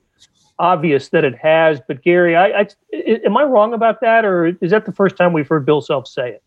obvious 0.58 1.08
that 1.08 1.24
it 1.24 1.36
has. 1.38 1.80
But 1.86 2.02
Gary, 2.02 2.36
I, 2.36 2.60
I, 2.60 2.68
am 3.24 3.36
I 3.38 3.44
wrong 3.44 3.72
about 3.72 4.02
that, 4.02 4.24
or 4.26 4.48
is 4.60 4.70
that 4.70 4.84
the 4.84 4.92
first 4.92 5.16
time 5.16 5.32
we've 5.32 5.48
heard 5.48 5.64
Bill 5.64 5.80
Self 5.80 6.06
say 6.06 6.32
it? 6.32 6.42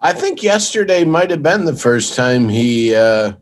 I 0.00 0.12
think 0.12 0.42
yesterday 0.42 1.04
might 1.04 1.30
have 1.30 1.42
been 1.42 1.64
the 1.64 1.76
first 1.76 2.14
time 2.14 2.48
he 2.48 2.94
uh, 2.94 3.32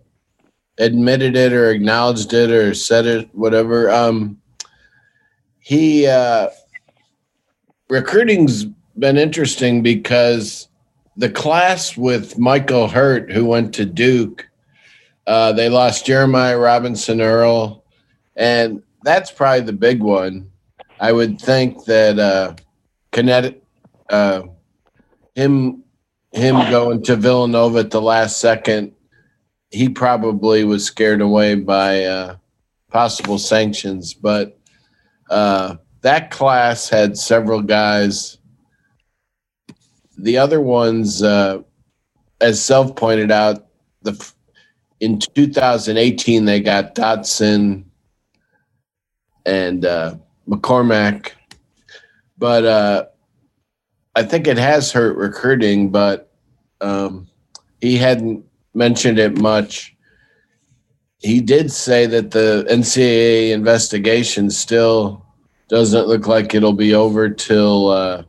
admitted 0.79 1.37
it 1.37 1.53
or 1.53 1.71
acknowledged 1.71 2.33
it 2.33 2.51
or 2.51 2.75
said 2.75 3.07
it, 3.07 3.29
whatever. 3.35 3.91
Um, 3.91 4.41
he 5.59 6.07
uh, 6.07 6.51
recruiting's 7.89 8.67
been 8.99 9.17
interesting 9.17 9.83
because 9.83 10.69
the 11.17 11.31
class 11.31 11.97
with 11.97 12.39
Michael 12.39 12.89
Hurt, 12.89 13.33
who 13.33 13.45
went 13.45 13.75
to 13.75 13.85
Duke, 13.85 14.49
uh, 15.27 15.53
they 15.53 15.69
lost 15.69 16.07
Jeremiah 16.07 16.59
Robinson 16.59 17.21
Earl, 17.21 17.85
and 18.37 18.83
that's 19.03 19.31
probably 19.31 19.61
the 19.61 19.73
big 19.73 20.03
one. 20.03 20.51
I 21.01 21.13
would 21.13 21.41
think 21.41 21.85
that 21.85 22.19
uh, 22.19 22.55
Connecticut, 23.11 23.65
uh, 24.11 24.43
him, 25.35 25.84
him 26.35 26.57
going 26.71 27.03
to 27.05 27.17
Villanova 27.17 27.79
at 27.79 27.91
the 27.91 28.03
last 28.03 28.41
second, 28.41 28.93
he 29.71 29.89
probably 29.89 30.65
was 30.65 30.85
scared 30.85 31.21
away 31.21 31.55
by 31.55 32.05
uh, 32.05 32.37
possible 32.91 33.39
sanctions. 33.39 34.15
But 34.15 34.59
uh, 35.31 35.77
that 36.03 36.31
class 36.31 36.89
had 36.89 37.17
several 37.17 37.63
guys. 37.63 38.39
The 40.19 40.39
other 40.39 40.61
ones, 40.61 41.23
uh, 41.23 41.63
as 42.41 42.63
Self 42.63 42.95
pointed 42.97 43.31
out, 43.31 43.67
the 44.03 44.33
in 45.01 45.19
2018 45.19 46.45
they 46.45 46.61
got 46.61 46.95
Dotson 46.95 47.85
and 49.45 49.85
uh, 49.85 50.17
McCormack, 50.49 51.33
but 52.39 52.65
uh, 52.65 53.07
I 54.17 54.23
think 54.23 54.47
it 54.47 54.59
has 54.59 54.93
hurt 54.93 55.17
recruiting. 55.17 55.91
But 55.91 56.31
um, 56.81 57.29
he 57.81 57.97
hadn't 57.97 58.45
mentioned 58.75 59.19
it 59.19 59.39
much. 59.39 59.97
He 61.19 61.41
did 61.41 61.73
say 61.73 62.07
that 62.07 62.31
the 62.31 62.67
NCAA 62.71 63.51
investigation 63.51 64.51
still 64.51 65.25
doesn't 65.69 66.07
look 66.07 66.27
like 66.27 66.55
it'll 66.55 66.75
be 66.75 66.95
over 66.95 67.31
till 67.31 67.89
uh, 67.89 68.25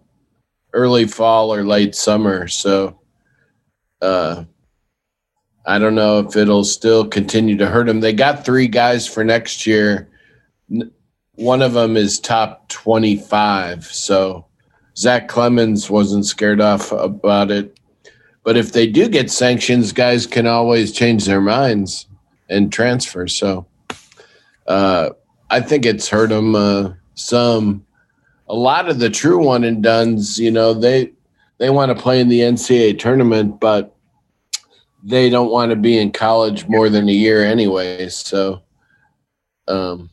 early 0.73 1.05
fall 1.05 1.53
or 1.53 1.63
late 1.63 1.93
summer. 1.93 2.47
So 2.47 2.99
uh, 4.01 4.45
I 5.65 5.79
don't 5.79 5.95
know 5.95 6.19
if 6.19 6.35
it'll 6.35 6.63
still 6.63 7.05
continue 7.05 7.57
to 7.57 7.67
hurt 7.67 7.89
him. 7.89 7.99
They 7.99 8.13
got 8.13 8.45
three 8.45 8.67
guys 8.67 9.07
for 9.07 9.23
next 9.23 9.65
year. 9.67 10.09
One 11.33 11.61
of 11.61 11.73
them 11.73 11.97
is 11.97 12.19
top 12.19 12.69
25. 12.69 13.85
So 13.85 14.45
Zach 14.97 15.27
Clemence 15.27 15.89
wasn't 15.89 16.25
scared 16.25 16.61
off 16.61 16.91
about 16.91 17.51
it. 17.51 17.77
But 18.43 18.57
if 18.57 18.73
they 18.73 18.87
do 18.87 19.09
get 19.09 19.31
sanctions, 19.31 19.91
guys 19.91 20.27
can 20.27 20.45
always 20.45 20.91
change 20.91 21.25
their 21.25 21.41
minds 21.41 22.07
and 22.49 22.71
transfer. 22.71 23.27
So 23.27 23.65
uh, 24.67 25.09
I 25.49 25.61
think 25.61 25.85
it's 25.85 26.07
hurt 26.07 26.29
them 26.29 26.55
uh, 26.55 26.93
some. 27.15 27.85
A 28.47 28.53
lot 28.53 28.87
of 28.87 28.99
the 28.99 29.09
true 29.09 29.43
one 29.43 29.63
and 29.63 29.81
dones, 29.81 30.39
you 30.39 30.51
know, 30.51 30.73
they 30.73 31.11
they 31.57 31.69
want 31.69 31.95
to 31.95 32.01
play 32.01 32.19
in 32.19 32.29
the 32.29 32.41
NCAA 32.41 32.99
tournament, 32.99 33.59
but 33.59 33.95
they 35.03 35.29
don't 35.29 35.51
want 35.51 35.71
to 35.71 35.75
be 35.75 35.97
in 35.97 36.11
college 36.11 36.67
more 36.67 36.89
than 36.89 37.07
a 37.07 37.13
year 37.13 37.43
anyway. 37.43 38.09
So, 38.09 38.61
um, 39.67 40.09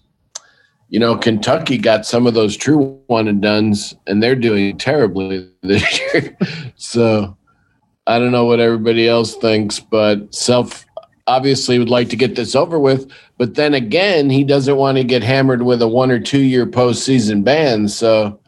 you 0.93 0.99
know, 0.99 1.17
Kentucky 1.17 1.79
got 1.79 2.05
some 2.05 2.27
of 2.27 2.35
those 2.35 2.55
true 2.55 3.01
one 3.07 3.27
and 3.27 3.41
dones, 3.41 3.95
and 4.07 4.23
they're 4.23 4.37
doing 4.37 4.77
terribly 4.77 5.49
this 5.63 6.01
year. 6.13 6.37
so, 6.77 7.35
I 8.07 8.19
don't 8.19 8.31
know 8.31 8.45
what 8.45 8.61
everybody 8.61 9.09
else 9.09 9.35
thinks, 9.35 9.81
but 9.81 10.35
self 10.35 10.85
obviously 11.27 11.79
would 11.79 11.89
like 11.89 12.11
to 12.11 12.17
get 12.17 12.37
this 12.37 12.55
over 12.55 12.79
with. 12.79 13.11
But 13.39 13.55
then 13.55 13.73
again, 13.73 14.29
he 14.29 14.45
doesn't 14.45 14.77
want 14.77 14.99
to 14.99 15.05
get 15.05 15.23
hammered 15.23 15.63
with 15.63 15.81
a 15.81 15.89
one 15.89 16.11
or 16.11 16.21
two 16.21 16.43
year 16.43 16.67
postseason 16.67 17.43
ban. 17.43 17.89
So, 17.89 18.39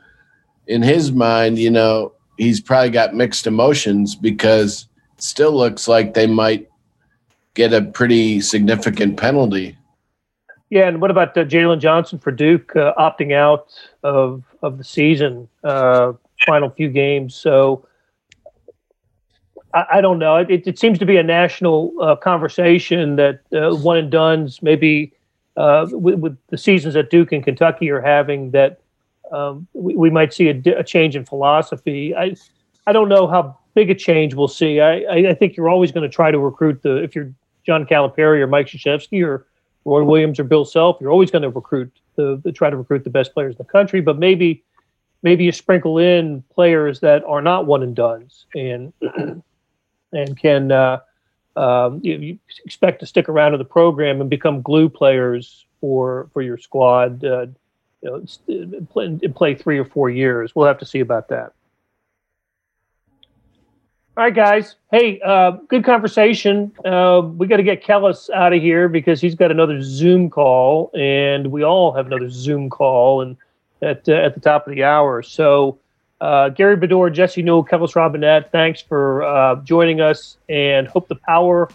in 0.66 0.82
his 0.82 1.12
mind, 1.12 1.58
you 1.58 1.70
know, 1.70 2.12
he's 2.36 2.60
probably 2.60 2.90
got 2.90 3.14
mixed 3.14 3.46
emotions 3.46 4.14
because 4.14 4.86
still 5.16 5.52
looks 5.52 5.88
like 5.88 6.12
they 6.12 6.26
might 6.26 6.68
get 7.54 7.72
a 7.72 7.80
pretty 7.80 8.42
significant 8.42 9.16
penalty. 9.16 9.78
Yeah, 10.70 10.88
and 10.88 11.00
what 11.00 11.10
about 11.10 11.36
uh, 11.36 11.44
Jalen 11.44 11.78
Johnson 11.78 12.18
for 12.18 12.32
Duke 12.32 12.74
uh, 12.74 12.94
opting 12.98 13.32
out 13.32 13.72
of 14.02 14.42
of 14.62 14.78
the 14.78 14.84
season, 14.84 15.48
uh, 15.62 16.12
final 16.46 16.70
few 16.70 16.88
games? 16.88 17.34
So 17.34 17.86
I, 19.74 19.86
I 19.94 20.00
don't 20.00 20.18
know. 20.18 20.36
It, 20.36 20.66
it, 20.66 20.78
seems 20.78 20.98
to 21.00 21.06
be 21.06 21.16
a 21.16 21.22
national 21.22 21.92
uh, 22.00 22.16
conversation 22.16 23.16
that 23.16 23.40
uh, 23.52 23.76
one 23.76 23.98
and 23.98 24.10
dones 24.10 24.62
maybe 24.62 25.12
uh, 25.56 25.86
with, 25.90 26.18
with, 26.18 26.38
the 26.48 26.58
seasons 26.58 26.94
that 26.94 27.10
Duke 27.10 27.32
and 27.32 27.44
Kentucky 27.44 27.90
are 27.90 28.00
having 28.00 28.50
that 28.52 28.80
um, 29.30 29.66
we, 29.72 29.94
we, 29.94 30.10
might 30.10 30.32
see 30.32 30.48
a, 30.48 30.78
a, 30.78 30.84
change 30.84 31.16
in 31.16 31.24
philosophy. 31.24 32.14
I 32.14 32.36
I 32.86 32.92
don't 32.92 33.08
know 33.08 33.26
how 33.26 33.56
big 33.74 33.90
a 33.90 33.94
change 33.94 34.34
we'll 34.34 34.48
see. 34.48 34.80
I, 34.80 35.00
I, 35.02 35.30
I 35.30 35.34
think 35.34 35.56
you're 35.56 35.68
always 35.68 35.92
going 35.92 36.08
to 36.08 36.14
try 36.14 36.30
to 36.30 36.38
recruit 36.38 36.82
the 36.82 37.02
if 37.02 37.14
you're 37.14 37.32
John 37.64 37.86
Calipari 37.86 38.40
or 38.40 38.46
Mike 38.46 38.66
Krzyzewski 38.66 39.24
or 39.24 39.46
Roy 39.84 40.02
Williams 40.04 40.38
or 40.38 40.44
Bill 40.44 40.64
Self, 40.64 40.96
you're 41.00 41.10
always 41.10 41.30
going 41.30 41.42
to 41.42 41.50
recruit 41.50 41.92
the, 42.16 42.40
the 42.42 42.52
try 42.52 42.70
to 42.70 42.76
recruit 42.76 43.04
the 43.04 43.10
best 43.10 43.34
players 43.34 43.54
in 43.54 43.58
the 43.58 43.64
country. 43.64 44.00
But 44.00 44.18
maybe 44.18 44.62
maybe 45.22 45.44
you 45.44 45.52
sprinkle 45.52 45.98
in 45.98 46.42
players 46.54 47.00
that 47.00 47.24
are 47.24 47.42
not 47.42 47.66
one 47.66 47.82
and 47.82 47.94
dones 47.94 48.46
and 48.54 48.92
and 50.12 50.38
can 50.38 50.72
uh, 50.72 51.00
um, 51.56 52.00
you, 52.02 52.16
you, 52.16 52.38
expect 52.64 53.00
to 53.00 53.06
stick 53.06 53.28
around 53.28 53.54
in 53.54 53.58
the 53.58 53.64
program 53.64 54.20
and 54.20 54.30
become 54.30 54.62
glue 54.62 54.88
players 54.88 55.66
for 55.80 56.28
for 56.32 56.42
your 56.42 56.58
squad. 56.58 57.24
Uh, 57.24 57.46
you 58.02 58.10
know, 58.46 58.86
play, 58.90 59.16
play 59.34 59.54
three 59.54 59.78
or 59.78 59.84
four 59.84 60.10
years. 60.10 60.54
We'll 60.54 60.66
have 60.66 60.78
to 60.78 60.86
see 60.86 61.00
about 61.00 61.28
that. 61.28 61.54
All 64.16 64.22
right, 64.22 64.34
guys. 64.34 64.76
Hey, 64.92 65.20
uh, 65.24 65.52
good 65.68 65.84
conversation. 65.84 66.70
Uh, 66.84 67.22
we 67.36 67.48
got 67.48 67.56
to 67.56 67.64
get 67.64 67.82
Kellis 67.82 68.30
out 68.30 68.52
of 68.52 68.62
here 68.62 68.88
because 68.88 69.20
he's 69.20 69.34
got 69.34 69.50
another 69.50 69.82
Zoom 69.82 70.30
call, 70.30 70.92
and 70.94 71.50
we 71.50 71.64
all 71.64 71.92
have 71.92 72.06
another 72.06 72.30
Zoom 72.30 72.70
call, 72.70 73.22
and 73.22 73.36
at 73.82 74.08
uh, 74.08 74.12
at 74.12 74.34
the 74.34 74.40
top 74.40 74.68
of 74.68 74.74
the 74.74 74.84
hour. 74.84 75.20
So 75.22 75.80
uh, 76.20 76.50
Gary 76.50 76.76
Bedore, 76.76 77.12
Jesse 77.12 77.42
Newell, 77.42 77.64
Kellis 77.64 77.94
Robinett, 77.94 78.52
thanks 78.52 78.80
for 78.80 79.24
uh, 79.24 79.56
joining 79.56 80.00
us 80.00 80.38
and 80.48 80.86
hope 80.86 81.08
the 81.08 81.16
power 81.16 81.68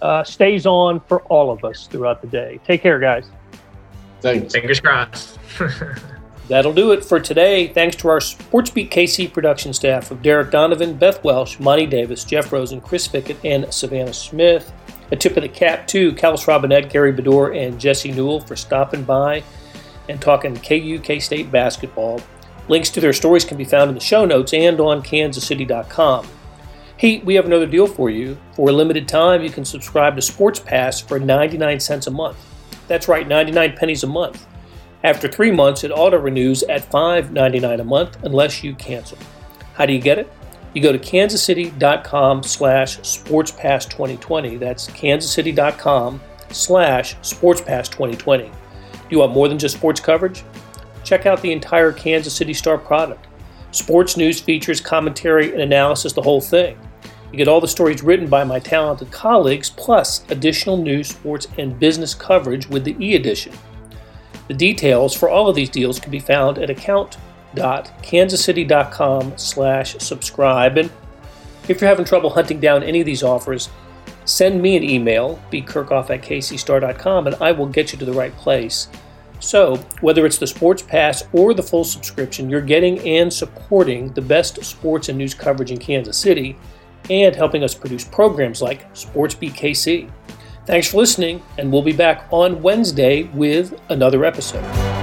uh, 0.00 0.24
stays 0.24 0.64
on 0.64 0.98
for 1.00 1.20
all 1.24 1.50
of 1.50 1.62
us 1.62 1.88
throughout 1.88 2.22
the 2.22 2.28
day. 2.28 2.58
Take 2.64 2.82
care, 2.82 2.98
guys. 2.98 3.26
Thanks. 4.22 4.54
Fingers 4.54 4.80
crossed. 4.80 5.38
That'll 6.52 6.74
do 6.74 6.92
it 6.92 7.02
for 7.02 7.18
today. 7.18 7.68
Thanks 7.68 7.96
to 7.96 8.08
our 8.08 8.18
SportsBeat 8.18 8.90
KC 8.90 9.32
production 9.32 9.72
staff 9.72 10.10
of 10.10 10.20
Derek 10.20 10.50
Donovan, 10.50 10.98
Beth 10.98 11.24
Welsh, 11.24 11.58
Monty 11.58 11.86
Davis, 11.86 12.24
Jeff 12.24 12.52
Rosen, 12.52 12.78
Chris 12.78 13.08
Fickett, 13.08 13.38
and 13.42 13.72
Savannah 13.72 14.12
Smith. 14.12 14.70
A 15.12 15.16
tip 15.16 15.38
of 15.38 15.44
the 15.44 15.48
cap 15.48 15.86
to 15.86 16.12
Kellis 16.12 16.44
Robinett, 16.44 16.90
Gary 16.90 17.10
Bedore, 17.10 17.56
and 17.56 17.80
Jesse 17.80 18.12
Newell 18.12 18.38
for 18.38 18.54
stopping 18.54 19.02
by 19.02 19.42
and 20.10 20.20
talking 20.20 20.54
KU 20.54 21.00
K 21.02 21.20
State 21.20 21.50
basketball. 21.50 22.20
Links 22.68 22.90
to 22.90 23.00
their 23.00 23.14
stories 23.14 23.46
can 23.46 23.56
be 23.56 23.64
found 23.64 23.88
in 23.88 23.94
the 23.94 24.00
show 24.02 24.26
notes 24.26 24.52
and 24.52 24.78
on 24.78 25.02
kansascity.com. 25.02 26.28
Hey, 26.98 27.20
we 27.20 27.34
have 27.36 27.46
another 27.46 27.66
deal 27.66 27.86
for 27.86 28.10
you. 28.10 28.36
For 28.52 28.68
a 28.68 28.72
limited 28.72 29.08
time, 29.08 29.42
you 29.42 29.48
can 29.48 29.64
subscribe 29.64 30.16
to 30.16 30.22
Sports 30.22 30.60
Pass 30.60 31.00
for 31.00 31.18
99 31.18 31.80
cents 31.80 32.08
a 32.08 32.10
month. 32.10 32.36
That's 32.88 33.08
right, 33.08 33.26
99 33.26 33.74
pennies 33.74 34.04
a 34.04 34.06
month. 34.06 34.46
After 35.04 35.28
three 35.28 35.50
months, 35.50 35.84
it 35.84 35.90
auto 35.90 36.18
renews 36.18 36.62
at 36.64 36.88
$5.99 36.90 37.80
a 37.80 37.84
month 37.84 38.16
unless 38.22 38.62
you 38.62 38.74
cancel. 38.74 39.18
How 39.74 39.86
do 39.86 39.92
you 39.92 40.00
get 40.00 40.18
it? 40.18 40.32
You 40.74 40.82
go 40.82 40.92
to 40.92 40.98
kansascity.com 40.98 42.42
slash 42.44 42.98
sportspass2020. 43.00 44.58
That's 44.58 44.88
kansascity.com 44.88 46.20
slash 46.50 47.16
sportspass2020. 47.16 48.44
Do 48.44 48.50
you 49.10 49.18
want 49.18 49.32
more 49.32 49.48
than 49.48 49.58
just 49.58 49.76
sports 49.76 50.00
coverage? 50.00 50.44
check 51.04 51.26
out 51.26 51.42
the 51.42 51.52
entire 51.52 51.92
Kansas 51.92 52.34
City 52.34 52.54
Star 52.54 52.78
product. 52.78 53.26
Sports 53.70 54.16
news, 54.16 54.40
features, 54.40 54.80
commentary, 54.80 55.52
and 55.52 55.62
analysis, 55.62 56.12
the 56.12 56.22
whole 56.22 56.40
thing. 56.40 56.78
You 57.30 57.38
get 57.38 57.48
all 57.48 57.60
the 57.60 57.68
stories 57.68 58.02
written 58.02 58.28
by 58.28 58.44
my 58.44 58.58
talented 58.58 59.10
colleagues, 59.10 59.70
plus 59.70 60.24
additional 60.28 60.76
news, 60.76 61.08
sports, 61.08 61.48
and 61.58 61.78
business 61.78 62.14
coverage 62.14 62.68
with 62.68 62.84
the 62.84 62.96
e 63.00 63.14
edition. 63.14 63.52
The 64.48 64.54
details 64.54 65.14
for 65.14 65.28
all 65.28 65.48
of 65.48 65.54
these 65.54 65.70
deals 65.70 66.00
can 66.00 66.10
be 66.10 66.18
found 66.18 66.58
at 66.58 66.70
account.kansascity.com 66.70 69.38
slash 69.38 69.96
subscribe. 69.98 70.78
And 70.78 70.90
if 71.68 71.80
you're 71.80 71.88
having 71.88 72.04
trouble 72.04 72.30
hunting 72.30 72.58
down 72.60 72.82
any 72.82 72.98
of 73.00 73.06
these 73.06 73.22
offers, 73.22 73.68
send 74.24 74.60
me 74.60 74.76
an 74.76 74.82
email, 74.82 75.40
bkerkhoff 75.50 76.10
at 76.10 76.22
kcstar.com, 76.22 77.28
and 77.28 77.36
I 77.36 77.52
will 77.52 77.66
get 77.66 77.92
you 77.92 77.98
to 77.98 78.04
the 78.04 78.12
right 78.12 78.36
place. 78.36 78.88
So, 79.40 79.76
whether 80.00 80.24
it's 80.24 80.38
the 80.38 80.46
Sports 80.46 80.82
Pass 80.82 81.24
or 81.32 81.52
the 81.52 81.64
full 81.64 81.82
subscription, 81.82 82.48
you're 82.48 82.60
getting 82.60 83.00
and 83.00 83.32
supporting 83.32 84.12
the 84.12 84.22
best 84.22 84.64
sports 84.64 85.08
and 85.08 85.18
news 85.18 85.34
coverage 85.34 85.72
in 85.72 85.78
Kansas 85.78 86.16
City 86.16 86.56
and 87.10 87.34
helping 87.34 87.64
us 87.64 87.74
produce 87.74 88.04
programs 88.04 88.62
like 88.62 88.86
Sports 88.96 89.34
KC. 89.34 90.08
Thanks 90.64 90.90
for 90.90 90.98
listening, 90.98 91.42
and 91.58 91.72
we'll 91.72 91.82
be 91.82 91.92
back 91.92 92.26
on 92.30 92.62
Wednesday 92.62 93.24
with 93.24 93.80
another 93.88 94.24
episode. 94.24 95.01